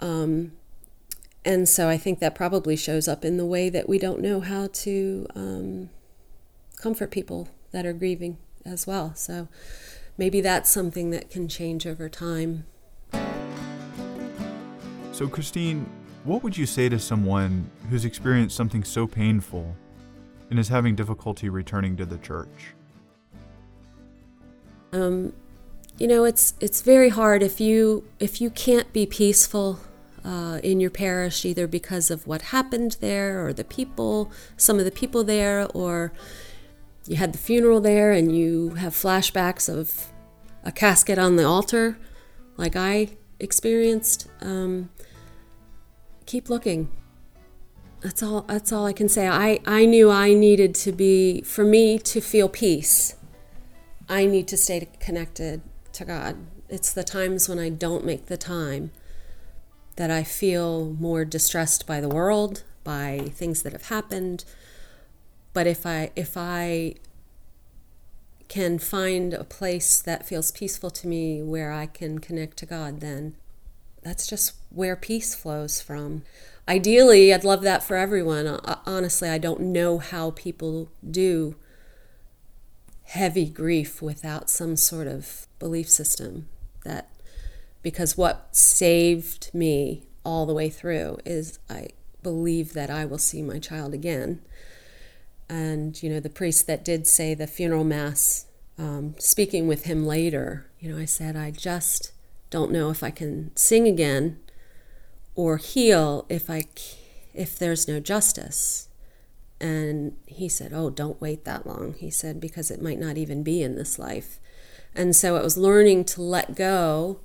Um, 0.00 0.52
and 1.44 1.68
so 1.68 1.88
I 1.88 1.96
think 1.96 2.18
that 2.18 2.34
probably 2.34 2.76
shows 2.76 3.06
up 3.06 3.24
in 3.24 3.36
the 3.36 3.44
way 3.44 3.68
that 3.68 3.88
we 3.88 3.98
don't 3.98 4.20
know 4.20 4.40
how 4.40 4.68
to 4.72 5.26
um, 5.34 5.90
comfort 6.76 7.10
people 7.10 7.48
that 7.72 7.86
are 7.86 7.92
grieving 7.92 8.38
as 8.64 8.86
well. 8.86 9.14
So 9.14 9.48
maybe 10.16 10.40
that's 10.40 10.70
something 10.70 11.10
that 11.10 11.30
can 11.30 11.48
change 11.48 11.86
over 11.86 12.08
time. 12.08 12.64
So, 15.12 15.28
Christine, 15.28 15.88
what 16.24 16.42
would 16.42 16.56
you 16.56 16.66
say 16.66 16.88
to 16.88 16.98
someone 16.98 17.70
who's 17.88 18.04
experienced 18.04 18.56
something 18.56 18.82
so 18.82 19.06
painful 19.06 19.76
and 20.54 20.60
is 20.60 20.68
having 20.68 20.94
difficulty 20.94 21.48
returning 21.48 21.96
to 21.96 22.06
the 22.06 22.16
church? 22.18 22.74
Um, 24.92 25.32
you 25.98 26.06
know, 26.06 26.22
it's 26.22 26.54
it's 26.60 26.80
very 26.80 27.08
hard 27.08 27.42
if 27.42 27.60
you 27.60 28.04
if 28.20 28.40
you 28.40 28.50
can't 28.50 28.92
be 28.92 29.04
peaceful 29.04 29.80
uh, 30.24 30.60
in 30.62 30.78
your 30.78 30.90
parish, 30.90 31.44
either 31.44 31.66
because 31.66 32.08
of 32.08 32.28
what 32.28 32.42
happened 32.42 32.98
there 33.00 33.44
or 33.44 33.52
the 33.52 33.64
people, 33.64 34.30
some 34.56 34.78
of 34.78 34.84
the 34.84 34.92
people 34.92 35.24
there, 35.24 35.66
or 35.74 36.12
you 37.08 37.16
had 37.16 37.32
the 37.32 37.38
funeral 37.38 37.80
there 37.80 38.12
and 38.12 38.36
you 38.36 38.70
have 38.76 38.92
flashbacks 38.92 39.68
of 39.68 40.12
a 40.62 40.70
casket 40.70 41.18
on 41.18 41.34
the 41.34 41.44
altar, 41.44 41.98
like 42.56 42.76
I 42.76 43.08
experienced. 43.40 44.28
Um, 44.40 44.90
keep 46.26 46.48
looking 46.48 46.90
that's 48.04 48.22
all 48.22 48.42
that's 48.42 48.70
all 48.70 48.84
I 48.84 48.92
can 48.92 49.08
say. 49.08 49.26
I, 49.26 49.60
I 49.66 49.86
knew 49.86 50.10
I 50.10 50.34
needed 50.34 50.74
to 50.76 50.92
be 50.92 51.40
for 51.40 51.64
me 51.64 51.98
to 52.00 52.20
feel 52.20 52.50
peace. 52.50 53.16
I 54.10 54.26
need 54.26 54.46
to 54.48 54.58
stay 54.58 54.86
connected 55.00 55.62
to 55.94 56.04
God. 56.04 56.36
It's 56.68 56.92
the 56.92 57.02
times 57.02 57.48
when 57.48 57.58
I 57.58 57.70
don't 57.70 58.04
make 58.04 58.26
the 58.26 58.36
time 58.36 58.90
that 59.96 60.10
I 60.10 60.22
feel 60.22 60.94
more 61.00 61.24
distressed 61.24 61.86
by 61.86 62.02
the 62.02 62.08
world, 62.10 62.62
by 62.84 63.30
things 63.32 63.62
that 63.62 63.72
have 63.72 63.88
happened. 63.88 64.44
But 65.54 65.66
if 65.66 65.86
I 65.86 66.10
if 66.14 66.36
I 66.36 66.96
can 68.48 68.78
find 68.78 69.32
a 69.32 69.44
place 69.44 70.02
that 70.02 70.26
feels 70.26 70.52
peaceful 70.52 70.90
to 70.90 71.08
me 71.08 71.42
where 71.42 71.72
I 71.72 71.86
can 71.86 72.18
connect 72.18 72.58
to 72.58 72.66
God, 72.66 73.00
then 73.00 73.34
that's 74.02 74.26
just 74.26 74.56
where 74.68 74.94
peace 74.94 75.34
flows 75.34 75.80
from 75.80 76.22
ideally, 76.68 77.32
I'd 77.32 77.44
love 77.44 77.62
that 77.62 77.82
for 77.82 77.96
everyone. 77.96 78.46
Honestly, 78.86 79.28
I 79.28 79.38
don't 79.38 79.60
know 79.60 79.98
how 79.98 80.30
people 80.30 80.90
do 81.08 81.56
heavy 83.04 83.46
grief 83.46 84.00
without 84.00 84.48
some 84.48 84.76
sort 84.76 85.06
of 85.06 85.46
belief 85.58 85.88
system 85.88 86.48
that 86.84 87.10
because 87.82 88.16
what 88.16 88.48
saved 88.56 89.50
me 89.52 90.06
all 90.24 90.46
the 90.46 90.54
way 90.54 90.70
through 90.70 91.18
is 91.24 91.58
I 91.68 91.88
believe 92.22 92.72
that 92.72 92.90
I 92.90 93.04
will 93.04 93.18
see 93.18 93.42
my 93.42 93.58
child 93.58 93.92
again. 93.92 94.40
And, 95.48 96.02
you 96.02 96.08
know, 96.08 96.20
the 96.20 96.30
priest 96.30 96.66
that 96.66 96.84
did 96.84 97.06
say 97.06 97.34
the 97.34 97.46
funeral 97.46 97.84
mass, 97.84 98.46
um, 98.78 99.14
speaking 99.18 99.68
with 99.68 99.84
him 99.84 100.06
later, 100.06 100.66
you 100.80 100.90
know, 100.90 100.98
I 100.98 101.04
said, 101.04 101.36
I 101.36 101.50
just 101.50 102.12
don't 102.48 102.72
know 102.72 102.88
if 102.88 103.02
I 103.02 103.10
can 103.10 103.54
sing 103.54 103.86
again 103.86 104.38
or 105.34 105.56
heal 105.56 106.26
if 106.28 106.48
I 106.48 106.64
if 107.32 107.58
there's 107.58 107.88
no 107.88 108.00
justice. 108.00 108.88
And 109.60 110.16
he 110.26 110.48
said, 110.48 110.72
"Oh, 110.72 110.90
don't 110.90 111.20
wait 111.20 111.44
that 111.44 111.66
long." 111.66 111.94
He 111.94 112.10
said 112.10 112.40
because 112.40 112.70
it 112.70 112.82
might 112.82 112.98
not 112.98 113.16
even 113.16 113.42
be 113.42 113.62
in 113.62 113.76
this 113.76 113.98
life. 113.98 114.38
And 114.94 115.14
so 115.16 115.36
it 115.36 115.42
was 115.42 115.56
learning 115.56 116.04
to 116.06 116.22
let 116.22 116.54
go. 116.54 117.20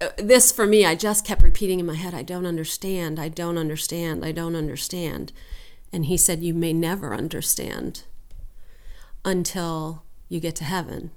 Uh, 0.00 0.10
this 0.16 0.52
for 0.52 0.66
me, 0.66 0.86
I 0.86 0.94
just 0.94 1.24
kept 1.24 1.42
repeating 1.42 1.80
in 1.80 1.86
my 1.86 1.96
head, 1.96 2.14
I 2.14 2.22
don't 2.22 2.46
understand, 2.46 3.18
I 3.18 3.28
don't 3.28 3.58
understand, 3.58 4.24
I 4.24 4.30
don't 4.30 4.54
understand. 4.54 5.32
And 5.92 6.06
he 6.06 6.16
said, 6.16 6.42
You 6.42 6.54
may 6.54 6.72
never 6.72 7.14
understand 7.14 8.04
until 9.24 10.04
you 10.28 10.38
get 10.38 10.54
to 10.56 10.64
heaven. 10.64 11.10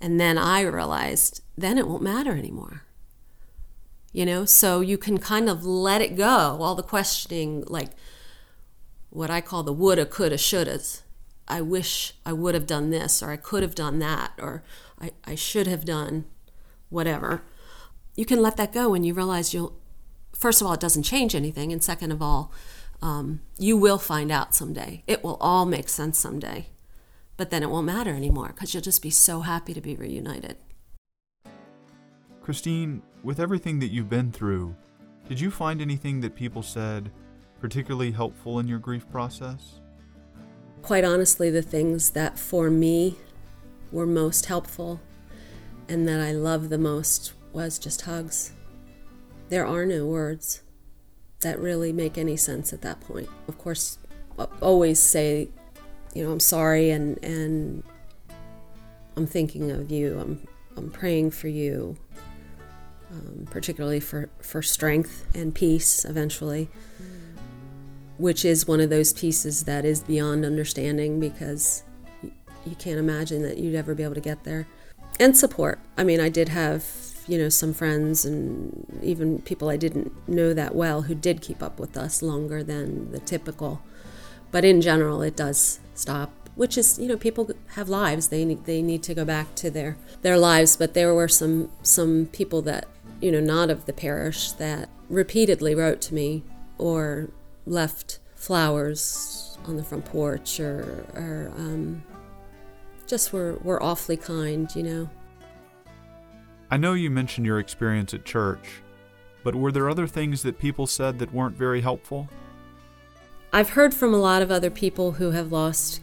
And 0.00 0.20
then 0.20 0.36
I 0.38 0.60
realized, 0.62 1.42
then 1.56 1.78
it 1.78 1.88
won't 1.88 2.02
matter 2.02 2.36
anymore. 2.36 2.82
You 4.12 4.24
know, 4.24 4.44
so 4.44 4.80
you 4.80 4.96
can 4.96 5.18
kind 5.18 5.48
of 5.48 5.64
let 5.64 6.00
it 6.00 6.16
go, 6.16 6.58
all 6.60 6.74
the 6.74 6.82
questioning, 6.82 7.64
like 7.66 7.90
what 9.10 9.30
I 9.30 9.40
call 9.40 9.62
the 9.62 9.72
woulda, 9.72 10.06
coulda, 10.06 10.36
shouldas. 10.36 11.02
I 11.46 11.60
wish 11.60 12.14
I 12.26 12.32
would 12.32 12.54
have 12.54 12.66
done 12.66 12.90
this, 12.90 13.22
or 13.22 13.30
I 13.30 13.36
could 13.36 13.62
have 13.62 13.74
done 13.74 13.98
that, 14.00 14.32
or 14.38 14.62
I, 15.00 15.12
I 15.24 15.34
should 15.34 15.66
have 15.66 15.84
done 15.84 16.24
whatever. 16.88 17.42
You 18.16 18.24
can 18.24 18.42
let 18.42 18.56
that 18.56 18.72
go 18.72 18.90
when 18.90 19.04
you 19.04 19.14
realize 19.14 19.54
you'll, 19.54 19.78
first 20.34 20.60
of 20.60 20.66
all, 20.66 20.72
it 20.72 20.80
doesn't 20.80 21.04
change 21.04 21.34
anything. 21.34 21.72
And 21.72 21.82
second 21.82 22.12
of 22.12 22.20
all, 22.20 22.52
um, 23.00 23.40
you 23.58 23.76
will 23.76 23.98
find 23.98 24.32
out 24.32 24.54
someday. 24.54 25.04
It 25.06 25.22
will 25.22 25.36
all 25.40 25.66
make 25.66 25.88
sense 25.88 26.18
someday. 26.18 26.66
But 27.36 27.50
then 27.50 27.62
it 27.62 27.70
won't 27.70 27.86
matter 27.86 28.14
anymore 28.14 28.48
because 28.48 28.74
you'll 28.74 28.82
just 28.82 29.02
be 29.02 29.10
so 29.10 29.40
happy 29.40 29.72
to 29.72 29.80
be 29.80 29.94
reunited. 29.94 30.56
Christine, 32.42 33.02
with 33.22 33.40
everything 33.40 33.78
that 33.80 33.88
you've 33.88 34.08
been 34.08 34.32
through, 34.32 34.74
did 35.28 35.40
you 35.40 35.50
find 35.50 35.80
anything 35.80 36.20
that 36.20 36.34
people 36.34 36.62
said 36.62 37.10
particularly 37.60 38.10
helpful 38.10 38.58
in 38.60 38.68
your 38.68 38.78
grief 38.78 39.08
process? 39.10 39.80
Quite 40.82 41.04
honestly, 41.04 41.50
the 41.50 41.62
things 41.62 42.10
that 42.10 42.38
for 42.38 42.70
me 42.70 43.16
were 43.90 44.06
most 44.06 44.46
helpful 44.46 45.00
and 45.88 46.06
that 46.06 46.20
I 46.20 46.32
love 46.32 46.68
the 46.68 46.78
most 46.78 47.32
was 47.52 47.78
just 47.78 48.02
hugs. 48.02 48.52
There 49.48 49.66
are 49.66 49.86
no 49.86 50.06
words 50.06 50.62
that 51.40 51.58
really 51.58 51.92
make 51.92 52.18
any 52.18 52.36
sense 52.36 52.72
at 52.72 52.82
that 52.82 53.00
point. 53.00 53.28
Of 53.48 53.58
course, 53.58 53.98
always 54.60 55.00
say, 55.00 55.48
you 56.14 56.24
know, 56.24 56.32
I'm 56.32 56.40
sorry 56.40 56.90
and 56.90 57.22
and 57.24 57.82
I'm 59.16 59.26
thinking 59.26 59.70
of 59.70 59.90
you. 59.90 60.18
I'm 60.18 60.46
I'm 60.76 60.90
praying 60.90 61.32
for 61.32 61.48
you, 61.48 61.96
um, 63.10 63.46
particularly 63.50 64.00
for 64.00 64.28
for 64.40 64.62
strength 64.62 65.26
and 65.34 65.54
peace 65.54 66.04
eventually 66.04 66.68
which 68.18 68.44
is 68.44 68.66
one 68.66 68.80
of 68.80 68.90
those 68.90 69.12
pieces 69.12 69.64
that 69.64 69.84
is 69.84 70.00
beyond 70.00 70.44
understanding 70.44 71.20
because 71.20 71.84
you 72.66 72.76
can't 72.76 72.98
imagine 72.98 73.42
that 73.42 73.58
you'd 73.58 73.76
ever 73.76 73.94
be 73.94 74.02
able 74.02 74.14
to 74.14 74.20
get 74.20 74.44
there. 74.44 74.66
And 75.20 75.36
support. 75.36 75.78
I 75.96 76.04
mean, 76.04 76.20
I 76.20 76.28
did 76.28 76.48
have, 76.50 76.84
you 77.26 77.38
know, 77.38 77.48
some 77.48 77.72
friends 77.72 78.24
and 78.24 79.00
even 79.02 79.40
people 79.42 79.68
I 79.68 79.76
didn't 79.76 80.12
know 80.28 80.52
that 80.52 80.74
well 80.74 81.02
who 81.02 81.14
did 81.14 81.40
keep 81.40 81.62
up 81.62 81.80
with 81.80 81.96
us 81.96 82.22
longer 82.22 82.62
than 82.62 83.12
the 83.12 83.20
typical. 83.20 83.80
But 84.50 84.64
in 84.64 84.80
general, 84.80 85.22
it 85.22 85.36
does 85.36 85.80
stop, 85.94 86.32
which 86.56 86.76
is, 86.76 86.98
you 86.98 87.06
know, 87.06 87.16
people 87.16 87.50
have 87.74 87.88
lives. 87.88 88.28
They 88.28 88.44
need, 88.44 88.64
they 88.64 88.82
need 88.82 89.02
to 89.04 89.14
go 89.14 89.24
back 89.24 89.54
to 89.56 89.70
their, 89.70 89.96
their 90.22 90.38
lives. 90.38 90.76
But 90.76 90.94
there 90.94 91.14
were 91.14 91.28
some, 91.28 91.70
some 91.82 92.26
people 92.26 92.62
that, 92.62 92.86
you 93.20 93.32
know, 93.32 93.40
not 93.40 93.70
of 93.70 93.86
the 93.86 93.92
parish 93.92 94.52
that 94.52 94.88
repeatedly 95.08 95.74
wrote 95.74 96.00
to 96.02 96.14
me 96.14 96.44
or 96.76 97.30
left 97.66 98.20
flowers 98.34 99.58
on 99.66 99.76
the 99.76 99.82
front 99.82 100.04
porch 100.04 100.60
or, 100.60 101.04
or 101.14 101.52
um, 101.56 102.02
just 103.06 103.32
were, 103.32 103.58
were 103.62 103.82
awfully 103.82 104.16
kind, 104.16 104.74
you 104.74 104.82
know. 104.82 105.10
I 106.70 106.76
know 106.76 106.92
you 106.92 107.10
mentioned 107.10 107.46
your 107.46 107.58
experience 107.58 108.12
at 108.14 108.24
church, 108.24 108.82
but 109.42 109.54
were 109.54 109.72
there 109.72 109.88
other 109.88 110.06
things 110.06 110.42
that 110.42 110.58
people 110.58 110.86
said 110.86 111.18
that 111.18 111.32
weren't 111.32 111.56
very 111.56 111.80
helpful? 111.80 112.28
I've 113.52 113.70
heard 113.70 113.94
from 113.94 114.12
a 114.12 114.18
lot 114.18 114.42
of 114.42 114.50
other 114.50 114.70
people 114.70 115.12
who 115.12 115.30
have 115.30 115.50
lost 115.50 116.00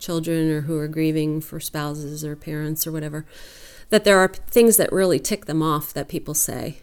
children 0.00 0.50
or 0.50 0.62
who 0.62 0.76
are 0.76 0.88
grieving 0.88 1.40
for 1.40 1.60
spouses 1.60 2.24
or 2.24 2.34
parents 2.34 2.86
or 2.86 2.92
whatever 2.92 3.24
that 3.90 4.04
there 4.04 4.18
are 4.18 4.28
things 4.28 4.76
that 4.76 4.92
really 4.92 5.18
tick 5.18 5.44
them 5.46 5.62
off 5.62 5.92
that 5.92 6.08
people 6.08 6.34
say. 6.34 6.78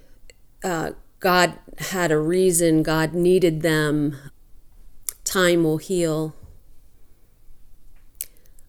Uh, 0.64 0.92
God 1.20 1.58
had 1.80 2.12
a 2.12 2.20
reason, 2.20 2.84
God 2.84 3.14
needed 3.14 3.62
them, 3.62 4.16
time 5.24 5.64
will 5.64 5.78
heal, 5.78 6.36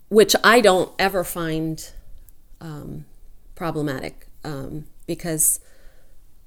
which 0.09 0.35
I 0.43 0.61
don't 0.61 0.93
ever 0.99 1.25
find 1.25 1.91
um, 2.61 3.05
problematic 3.55 4.29
um, 4.45 4.87
because 5.07 5.61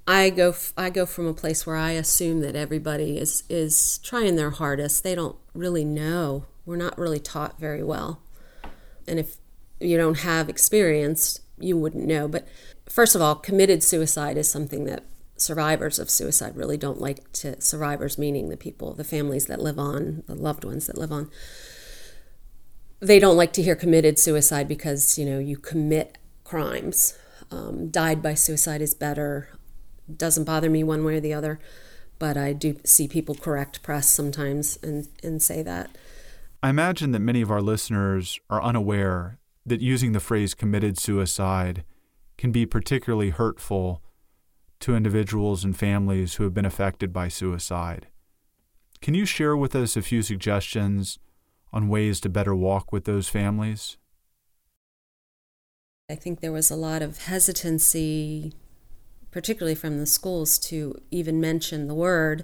I 0.08 0.30
go 0.32 0.56
I 0.76 0.90
go 0.90 1.06
from 1.06 1.28
a 1.28 1.34
place 1.34 1.66
where 1.66 1.76
I 1.76 1.92
assume 1.92 2.42
that 2.42 2.56
everybody 2.56 3.18
is 3.18 3.44
is 3.50 4.00
trying 4.00 4.36
their 4.36 4.50
hardest. 4.50 5.04
They 5.04 5.14
don't 5.14 5.38
really 5.54 5.86
know. 5.86 6.46
We're 6.66 6.78
not 6.78 6.98
really 6.98 7.20
taught 7.20 7.60
very 7.60 7.84
well, 7.84 8.22
and 9.08 9.20
if 9.20 9.38
you 9.80 9.98
don't 9.98 10.20
have 10.20 10.50
experience, 10.50 11.42
you 11.64 11.78
wouldn't 11.78 12.06
know. 12.06 12.28
But 12.28 12.48
first 12.90 13.16
of 13.16 13.22
all, 13.22 13.36
committed 13.36 13.84
suicide 13.84 14.38
is 14.38 14.50
something 14.50 14.86
that 14.86 15.04
survivors 15.42 16.00
of 16.00 16.10
suicide 16.10 16.56
really 16.56 16.78
don't 16.78 17.02
like 17.02 17.32
to 17.34 17.60
survivors 17.60 18.18
meaning 18.18 18.50
the 18.50 18.58
people 18.58 18.94
the 18.94 19.04
families 19.04 19.48
that 19.48 19.60
live 19.60 19.80
on 19.80 20.24
the 20.28 20.36
loved 20.36 20.64
ones 20.64 20.88
that 20.88 20.98
live 20.98 21.12
on 21.12 21.30
they 23.00 23.20
don't 23.20 23.36
like 23.36 23.52
to 23.52 23.64
hear 23.64 23.76
committed 23.76 24.20
suicide 24.20 24.68
because 24.68 25.18
you 25.18 25.26
know 25.26 25.40
you 25.40 25.58
commit 25.58 26.18
crimes 26.44 27.18
um, 27.50 27.90
died 27.90 28.22
by 28.22 28.34
suicide 28.34 28.82
is 28.82 28.94
better 28.94 29.50
doesn't 30.16 30.44
bother 30.44 30.70
me 30.70 30.84
one 30.84 31.04
way 31.04 31.16
or 31.16 31.20
the 31.20 31.34
other 31.34 31.60
but 32.20 32.38
i 32.38 32.54
do 32.54 32.80
see 32.84 33.08
people 33.08 33.34
correct 33.34 33.82
press 33.82 34.08
sometimes 34.08 34.78
and, 34.84 35.08
and 35.24 35.42
say 35.42 35.64
that 35.64 35.90
i 36.62 36.70
imagine 36.70 37.12
that 37.12 37.20
many 37.20 37.42
of 37.42 37.50
our 37.50 37.62
listeners 37.62 38.40
are 38.50 38.62
unaware 38.62 39.40
that 39.66 39.82
using 39.82 40.12
the 40.12 40.20
phrase 40.20 40.54
committed 40.54 40.98
suicide 40.98 41.84
can 42.38 42.52
be 42.52 42.66
particularly 42.66 43.30
hurtful 43.30 44.02
to 44.80 44.96
individuals 44.96 45.64
and 45.64 45.78
families 45.78 46.36
who 46.36 46.44
have 46.44 46.54
been 46.54 46.66
affected 46.66 47.14
by 47.14 47.28
suicide. 47.28 48.08
Can 49.02 49.14
you 49.14 49.26
share 49.26 49.56
with 49.56 49.76
us 49.76 49.96
a 49.96 50.02
few 50.02 50.22
suggestions 50.22 51.20
on 51.72 51.88
ways 51.88 52.20
to 52.22 52.30
better 52.30 52.56
walk 52.56 52.92
with 52.92 53.06
those 53.06 53.30
families? 53.30 53.98
I 56.10 56.16
think 56.16 56.42
there 56.42 56.52
was 56.52 56.70
a 56.70 56.76
lot 56.76 57.02
of 57.02 57.20
hesitancy, 57.20 58.54
particularly 59.32 59.76
from 59.76 59.98
the 59.98 60.06
schools, 60.06 60.60
to 60.60 60.96
even 61.10 61.40
mention 61.40 61.88
the 61.88 61.96
word. 61.96 62.44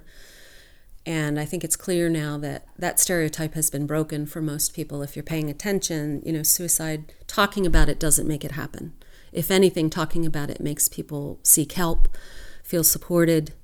And 1.08 1.40
I 1.40 1.46
think 1.46 1.64
it's 1.64 1.74
clear 1.74 2.10
now 2.10 2.36
that 2.36 2.66
that 2.78 3.00
stereotype 3.00 3.54
has 3.54 3.70
been 3.70 3.86
broken 3.86 4.26
for 4.26 4.42
most 4.42 4.74
people. 4.74 5.00
If 5.00 5.16
you're 5.16 5.22
paying 5.22 5.48
attention, 5.48 6.20
you 6.22 6.34
know, 6.34 6.42
suicide, 6.42 7.14
talking 7.26 7.64
about 7.64 7.88
it 7.88 7.98
doesn't 7.98 8.28
make 8.28 8.44
it 8.44 8.50
happen. 8.50 8.92
If 9.32 9.50
anything, 9.50 9.88
talking 9.88 10.26
about 10.26 10.50
it 10.50 10.60
makes 10.60 10.86
people 10.86 11.40
seek 11.42 11.72
help, 11.72 12.08
feel 12.62 12.84
supported, 12.84 13.54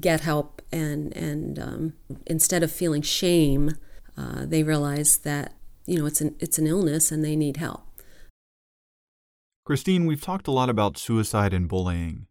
get 0.00 0.22
help, 0.22 0.62
and 0.72 1.14
and 1.14 1.58
um, 1.58 1.92
instead 2.26 2.62
of 2.62 2.72
feeling 2.72 3.02
shame, 3.02 3.72
uh, 4.16 4.46
they 4.46 4.62
realize 4.62 5.18
that 5.18 5.52
you 5.84 5.98
know 5.98 6.06
it's 6.06 6.22
an 6.22 6.34
it's 6.40 6.56
an 6.56 6.66
illness 6.66 7.12
and 7.12 7.22
they 7.22 7.36
need 7.36 7.58
help. 7.58 7.82
Christine, 9.66 10.06
we've 10.06 10.22
talked 10.22 10.48
a 10.48 10.52
lot 10.52 10.70
about 10.70 10.96
suicide 10.96 11.52
and 11.52 11.68
bullying. 11.68 12.28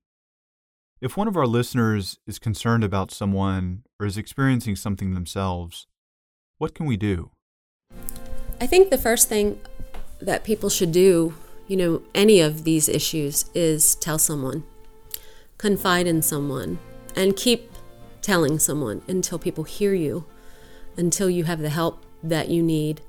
If 1.03 1.17
one 1.17 1.27
of 1.27 1.35
our 1.35 1.45
listeners 1.45 2.17
is 2.25 2.39
concerned 2.39 2.81
about 2.81 3.11
someone 3.11 3.83
or 3.99 4.05
is 4.05 4.17
experiencing 4.17 4.77
something 4.77 5.13
themselves, 5.13 5.85
what 6.59 6.73
can 6.73 6.85
we 6.85 6.95
do? 6.95 7.31
I 8.61 8.67
think 8.67 8.89
the 8.89 8.97
first 8.97 9.27
thing 9.27 9.59
that 10.21 10.45
people 10.45 10.69
should 10.69 10.93
do 10.93 11.33
you 11.67 11.75
know, 11.75 12.01
any 12.15 12.39
of 12.39 12.63
these 12.63 12.87
issues 12.87 13.45
is 13.53 13.95
tell 13.95 14.17
someone, 14.17 14.63
confide 15.57 16.07
in 16.07 16.21
someone, 16.21 16.79
and 17.17 17.35
keep 17.35 17.71
telling 18.21 18.57
someone 18.57 19.01
until 19.07 19.37
people 19.37 19.65
hear 19.65 19.93
you, 19.93 20.25
until 20.95 21.29
you 21.29 21.43
have 21.43 21.59
the 21.59 21.69
help 21.69 22.05
that 22.23 22.47
you 22.47 22.63
need. 22.63 23.01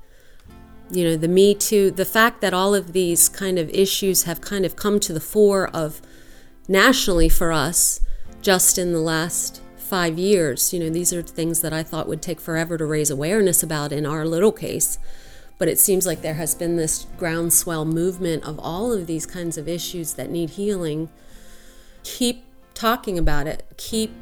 You 0.90 1.05
know, 1.05 1.16
the 1.16 1.28
Me 1.28 1.55
Too, 1.55 1.90
the 1.92 2.05
fact 2.05 2.40
that 2.40 2.55
all 2.55 2.74
of 2.74 2.92
these 2.92 3.28
kind 3.28 3.59
of 3.59 3.70
issues 3.70 4.24
have 4.24 4.40
kind 4.40 4.64
of 4.64 4.76
come 4.76 4.99
to 5.01 5.12
the 5.12 5.20
fore 5.20 5.68
of 5.68 6.01
nationally 6.69 7.29
for 7.29 7.53
us 7.53 8.01
just 8.43 8.79
in 8.79 8.93
the 8.93 9.01
last 9.01 9.62
five 9.77 10.19
years. 10.19 10.73
You 10.73 10.81
know, 10.81 10.91
these 10.91 11.12
are 11.12 11.23
things 11.23 11.61
that 11.61 11.73
I 11.73 11.83
thought 11.83 12.09
would 12.09 12.23
take 12.23 12.41
forever 12.41 12.77
to 12.79 12.85
raise 12.85 13.11
awareness 13.11 13.62
about 13.62 13.93
in 13.93 14.07
our 14.07 14.25
little 14.27 14.53
case. 14.53 14.99
But 15.57 15.69
it 15.69 15.79
seems 15.79 16.07
like 16.07 16.21
there 16.21 16.35
has 16.35 16.55
been 16.55 16.77
this 16.77 17.07
groundswell 17.17 17.85
movement 17.85 18.45
of 18.45 18.59
all 18.59 18.93
of 18.93 19.07
these 19.07 19.25
kinds 19.25 19.57
of 19.57 19.69
issues 19.69 20.15
that 20.15 20.31
need 20.31 20.51
healing. 20.51 21.11
Keep 22.03 22.45
talking 22.75 23.19
about 23.19 23.47
it. 23.47 23.65
Keep 23.77 24.12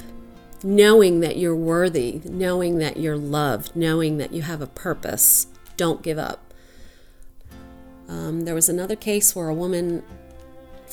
knowing 0.63 1.19
that 1.21 1.37
you're 1.37 1.55
worthy, 1.55 2.21
knowing 2.23 2.77
that 2.77 2.97
you're 2.97 3.17
loved, 3.17 3.75
knowing 3.75 4.17
that 4.19 4.31
you 4.31 4.43
have 4.43 4.61
a 4.61 4.67
purpose. 4.67 5.47
Don't 5.75 6.01
give 6.01 6.17
up. 6.17 6.53
Um, 8.07 8.41
there 8.41 8.55
was 8.55 8.69
another 8.69 8.95
case 8.95 9.35
where 9.35 9.49
a 9.49 9.53
woman 9.53 10.03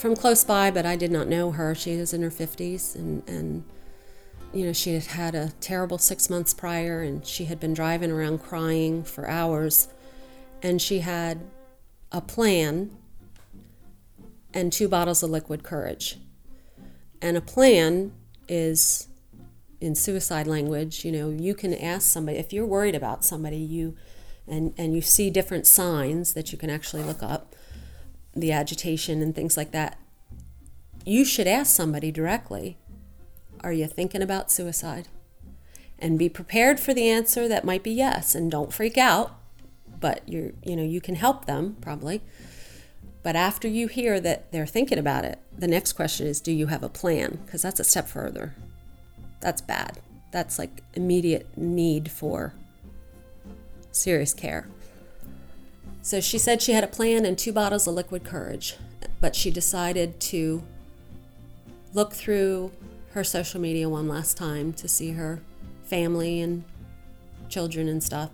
from 0.01 0.16
close 0.16 0.42
by, 0.44 0.70
but 0.70 0.86
I 0.86 0.96
did 0.96 1.12
not 1.12 1.28
know 1.28 1.51
her. 1.51 1.74
She 1.74 1.96
was 1.96 2.14
in 2.14 2.22
her 2.22 2.30
50s, 2.30 2.94
and, 2.94 3.22
and 3.28 3.64
you 4.53 4.64
know, 4.64 4.72
she 4.72 4.94
had 4.94 5.05
had 5.05 5.34
a 5.34 5.53
terrible 5.61 5.98
six 5.98 6.30
months 6.30 6.55
prior, 6.55 7.03
and 7.03 7.24
she 7.24 7.44
had 7.44 7.61
been 7.61 7.74
driving 7.74 8.11
around 8.11 8.38
crying 8.38 9.05
for 9.05 9.28
hours. 9.28 9.88
And 10.62 10.80
she 10.80 11.01
had 11.01 11.40
a 12.11 12.20
plan 12.20 12.96
and 14.53 14.72
two 14.72 14.88
bottles 14.88 15.22
of 15.22 15.30
liquid 15.30 15.62
courage. 15.62 16.18
And 17.20 17.36
a 17.36 17.40
plan 17.42 18.12
is 18.48 19.07
in 19.80 19.94
suicide 19.94 20.46
language, 20.46 21.05
you 21.05 21.12
know, 21.12 21.30
you 21.30 21.55
can 21.55 21.74
ask 21.74 22.11
somebody 22.11 22.38
if 22.38 22.53
you're 22.53 22.66
worried 22.66 22.94
about 22.94 23.24
somebody, 23.24 23.59
you 23.59 23.96
and 24.48 24.74
and 24.76 24.94
you 24.94 25.01
see 25.01 25.30
different 25.30 25.66
signs 25.66 26.34
that 26.34 26.53
you 26.53 26.59
can 26.59 26.68
actually 26.68 27.03
look 27.03 27.22
up 27.22 27.55
the 28.34 28.52
agitation 28.52 29.22
and 29.22 29.34
things 29.34 29.56
like 29.56 29.72
that. 29.72 29.98
You 31.04 31.24
should 31.24 31.46
ask 31.46 31.74
somebody 31.74 32.10
directly, 32.10 32.76
are 33.60 33.72
you 33.72 33.86
thinking 33.86 34.22
about 34.22 34.50
suicide? 34.50 35.08
And 35.98 36.18
be 36.18 36.28
prepared 36.28 36.80
for 36.80 36.94
the 36.94 37.08
answer 37.08 37.46
that 37.48 37.64
might 37.64 37.82
be 37.82 37.90
yes 37.90 38.34
and 38.34 38.50
don't 38.50 38.72
freak 38.72 38.96
out, 38.96 39.38
but 39.98 40.22
you're 40.26 40.52
you 40.64 40.76
know, 40.76 40.82
you 40.82 41.00
can 41.00 41.14
help 41.14 41.44
them 41.44 41.76
probably. 41.80 42.22
But 43.22 43.36
after 43.36 43.68
you 43.68 43.86
hear 43.86 44.18
that 44.20 44.50
they're 44.50 44.66
thinking 44.66 44.98
about 44.98 45.26
it, 45.26 45.38
the 45.56 45.68
next 45.68 45.92
question 45.92 46.26
is 46.26 46.40
do 46.40 46.52
you 46.52 46.68
have 46.68 46.82
a 46.82 46.88
plan? 46.88 47.38
Because 47.44 47.62
that's 47.62 47.80
a 47.80 47.84
step 47.84 48.08
further. 48.08 48.54
That's 49.40 49.60
bad. 49.60 50.00
That's 50.32 50.58
like 50.58 50.82
immediate 50.94 51.56
need 51.56 52.10
for 52.10 52.54
serious 53.90 54.32
care. 54.32 54.68
So 56.03 56.20
she 56.20 56.38
said 56.38 56.62
she 56.62 56.72
had 56.72 56.84
a 56.84 56.88
plan 56.88 57.24
and 57.24 57.38
two 57.38 57.53
bottles 57.53 57.86
of 57.86 57.94
liquid 57.94 58.24
courage, 58.24 58.76
but 59.20 59.36
she 59.36 59.51
decided 59.51 60.18
to 60.20 60.62
look 61.92 62.14
through 62.14 62.72
her 63.12 63.24
social 63.24 63.61
media 63.61 63.88
one 63.88 64.09
last 64.09 64.36
time 64.36 64.72
to 64.74 64.88
see 64.88 65.12
her 65.12 65.40
family 65.84 66.40
and 66.40 66.64
children 67.48 67.88
and 67.88 68.03
stuff. 68.03 68.30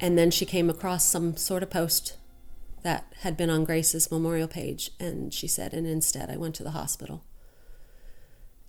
And 0.00 0.16
then 0.18 0.30
she 0.30 0.44
came 0.44 0.68
across 0.68 1.04
some 1.04 1.36
sort 1.36 1.62
of 1.62 1.70
post 1.70 2.16
that 2.82 3.06
had 3.20 3.36
been 3.36 3.50
on 3.50 3.64
Grace's 3.64 4.10
memorial 4.10 4.48
page, 4.48 4.90
and 4.98 5.32
she 5.32 5.46
said, 5.46 5.72
and 5.72 5.86
instead 5.86 6.28
I 6.30 6.36
went 6.36 6.54
to 6.56 6.64
the 6.64 6.72
hospital. 6.72 7.22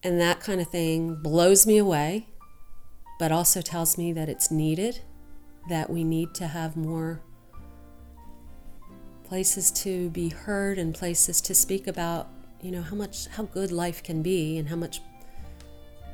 And 0.03 0.19
that 0.21 0.39
kind 0.39 0.61
of 0.61 0.67
thing 0.67 1.15
blows 1.15 1.65
me 1.65 1.77
away, 1.77 2.27
but 3.19 3.31
also 3.31 3.61
tells 3.61 3.97
me 3.97 4.13
that 4.13 4.29
it's 4.29 4.51
needed, 4.51 5.01
that 5.69 5.89
we 5.89 6.03
need 6.03 6.33
to 6.35 6.47
have 6.47 6.75
more 6.75 7.21
places 9.33 9.71
to 9.71 10.11
be 10.11 10.29
heard 10.29 10.77
and 10.77 10.93
places 10.93 11.41
to 11.41 11.55
speak 11.55 11.87
about, 11.87 12.27
you 12.61 12.69
know, 12.69 12.83
how 12.83 12.95
much, 12.95 13.25
how 13.29 13.41
good 13.41 13.71
life 13.71 14.03
can 14.03 14.21
be 14.21 14.59
and 14.59 14.69
how 14.69 14.75
much 14.75 15.01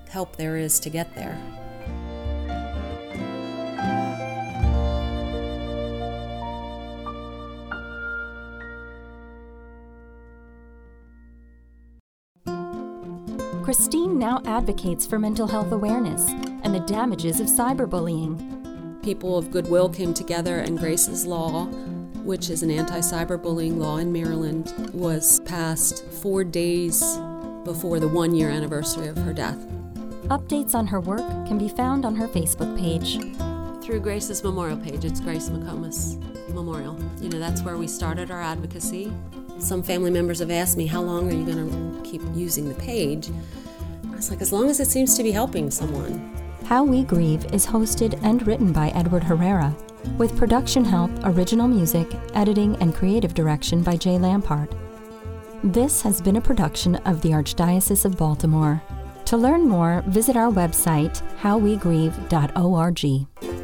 help 0.07 0.37
there 0.37 0.55
is 0.55 0.79
to 0.79 0.89
get 0.89 1.13
there. 1.15 1.37
Christine 13.65 14.17
now 14.17 14.41
advocates 14.45 15.05
for 15.05 15.19
mental 15.19 15.45
health 15.45 15.73
awareness 15.73 16.29
and 16.63 16.73
the 16.73 16.79
damages 16.87 17.41
of 17.41 17.47
cyberbullying. 17.47 19.03
People 19.03 19.37
of 19.37 19.51
goodwill 19.51 19.89
came 19.89 20.13
together, 20.13 20.59
and 20.59 20.79
Grace's 20.79 21.25
Law, 21.25 21.67
which 22.23 22.49
is 22.49 22.63
an 22.63 22.71
anti 22.71 22.99
cyberbullying 22.99 23.77
law 23.77 23.97
in 23.97 24.11
Maryland, 24.11 24.73
was 24.93 25.39
passed 25.41 26.05
four 26.05 26.43
days 26.43 27.01
before 27.65 27.99
the 27.99 28.07
one 28.07 28.33
year 28.33 28.49
anniversary 28.49 29.07
of 29.07 29.17
her 29.17 29.33
death. 29.33 29.57
Updates 30.29 30.75
on 30.75 30.87
her 30.87 30.99
work 30.99 31.47
can 31.47 31.57
be 31.57 31.69
found 31.69 32.05
on 32.05 32.15
her 32.15 32.27
Facebook 32.27 32.77
page. 32.77 33.17
Through 33.83 34.01
Grace's 34.01 34.43
memorial 34.43 34.77
page, 34.77 35.03
it's 35.03 35.19
Grace 35.19 35.49
McComas 35.49 36.21
Memorial. 36.53 36.99
You 37.19 37.29
know, 37.29 37.39
that's 37.39 37.63
where 37.63 37.77
we 37.77 37.87
started 37.87 38.29
our 38.29 38.41
advocacy. 38.41 39.11
Some 39.57 39.81
family 39.81 40.11
members 40.11 40.39
have 40.39 40.51
asked 40.51 40.77
me, 40.77 40.85
How 40.85 41.01
long 41.01 41.29
are 41.29 41.35
you 41.35 41.45
going 41.45 42.03
to 42.03 42.09
keep 42.09 42.21
using 42.35 42.69
the 42.69 42.75
page? 42.75 43.29
I 44.11 44.15
was 44.15 44.29
like, 44.29 44.41
As 44.41 44.53
long 44.53 44.69
as 44.69 44.79
it 44.79 44.87
seems 44.87 45.17
to 45.17 45.23
be 45.23 45.31
helping 45.31 45.71
someone. 45.71 46.35
How 46.65 46.83
We 46.83 47.03
Grieve 47.03 47.45
is 47.51 47.65
hosted 47.65 48.19
and 48.21 48.45
written 48.45 48.71
by 48.71 48.89
Edward 48.89 49.23
Herrera, 49.23 49.75
with 50.17 50.37
production 50.37 50.85
help, 50.85 51.11
original 51.23 51.67
music, 51.67 52.07
editing, 52.33 52.75
and 52.77 52.95
creative 52.95 53.33
direction 53.33 53.83
by 53.83 53.95
Jay 53.95 54.17
Lampart. 54.17 54.73
This 55.63 56.01
has 56.01 56.21
been 56.21 56.37
a 56.37 56.41
production 56.41 56.95
of 56.97 57.21
the 57.21 57.29
Archdiocese 57.29 58.05
of 58.05 58.17
Baltimore. 58.17 58.81
To 59.25 59.37
learn 59.37 59.67
more, 59.67 60.03
visit 60.07 60.35
our 60.35 60.51
website, 60.51 61.21
howwegrieve.org. 61.39 63.58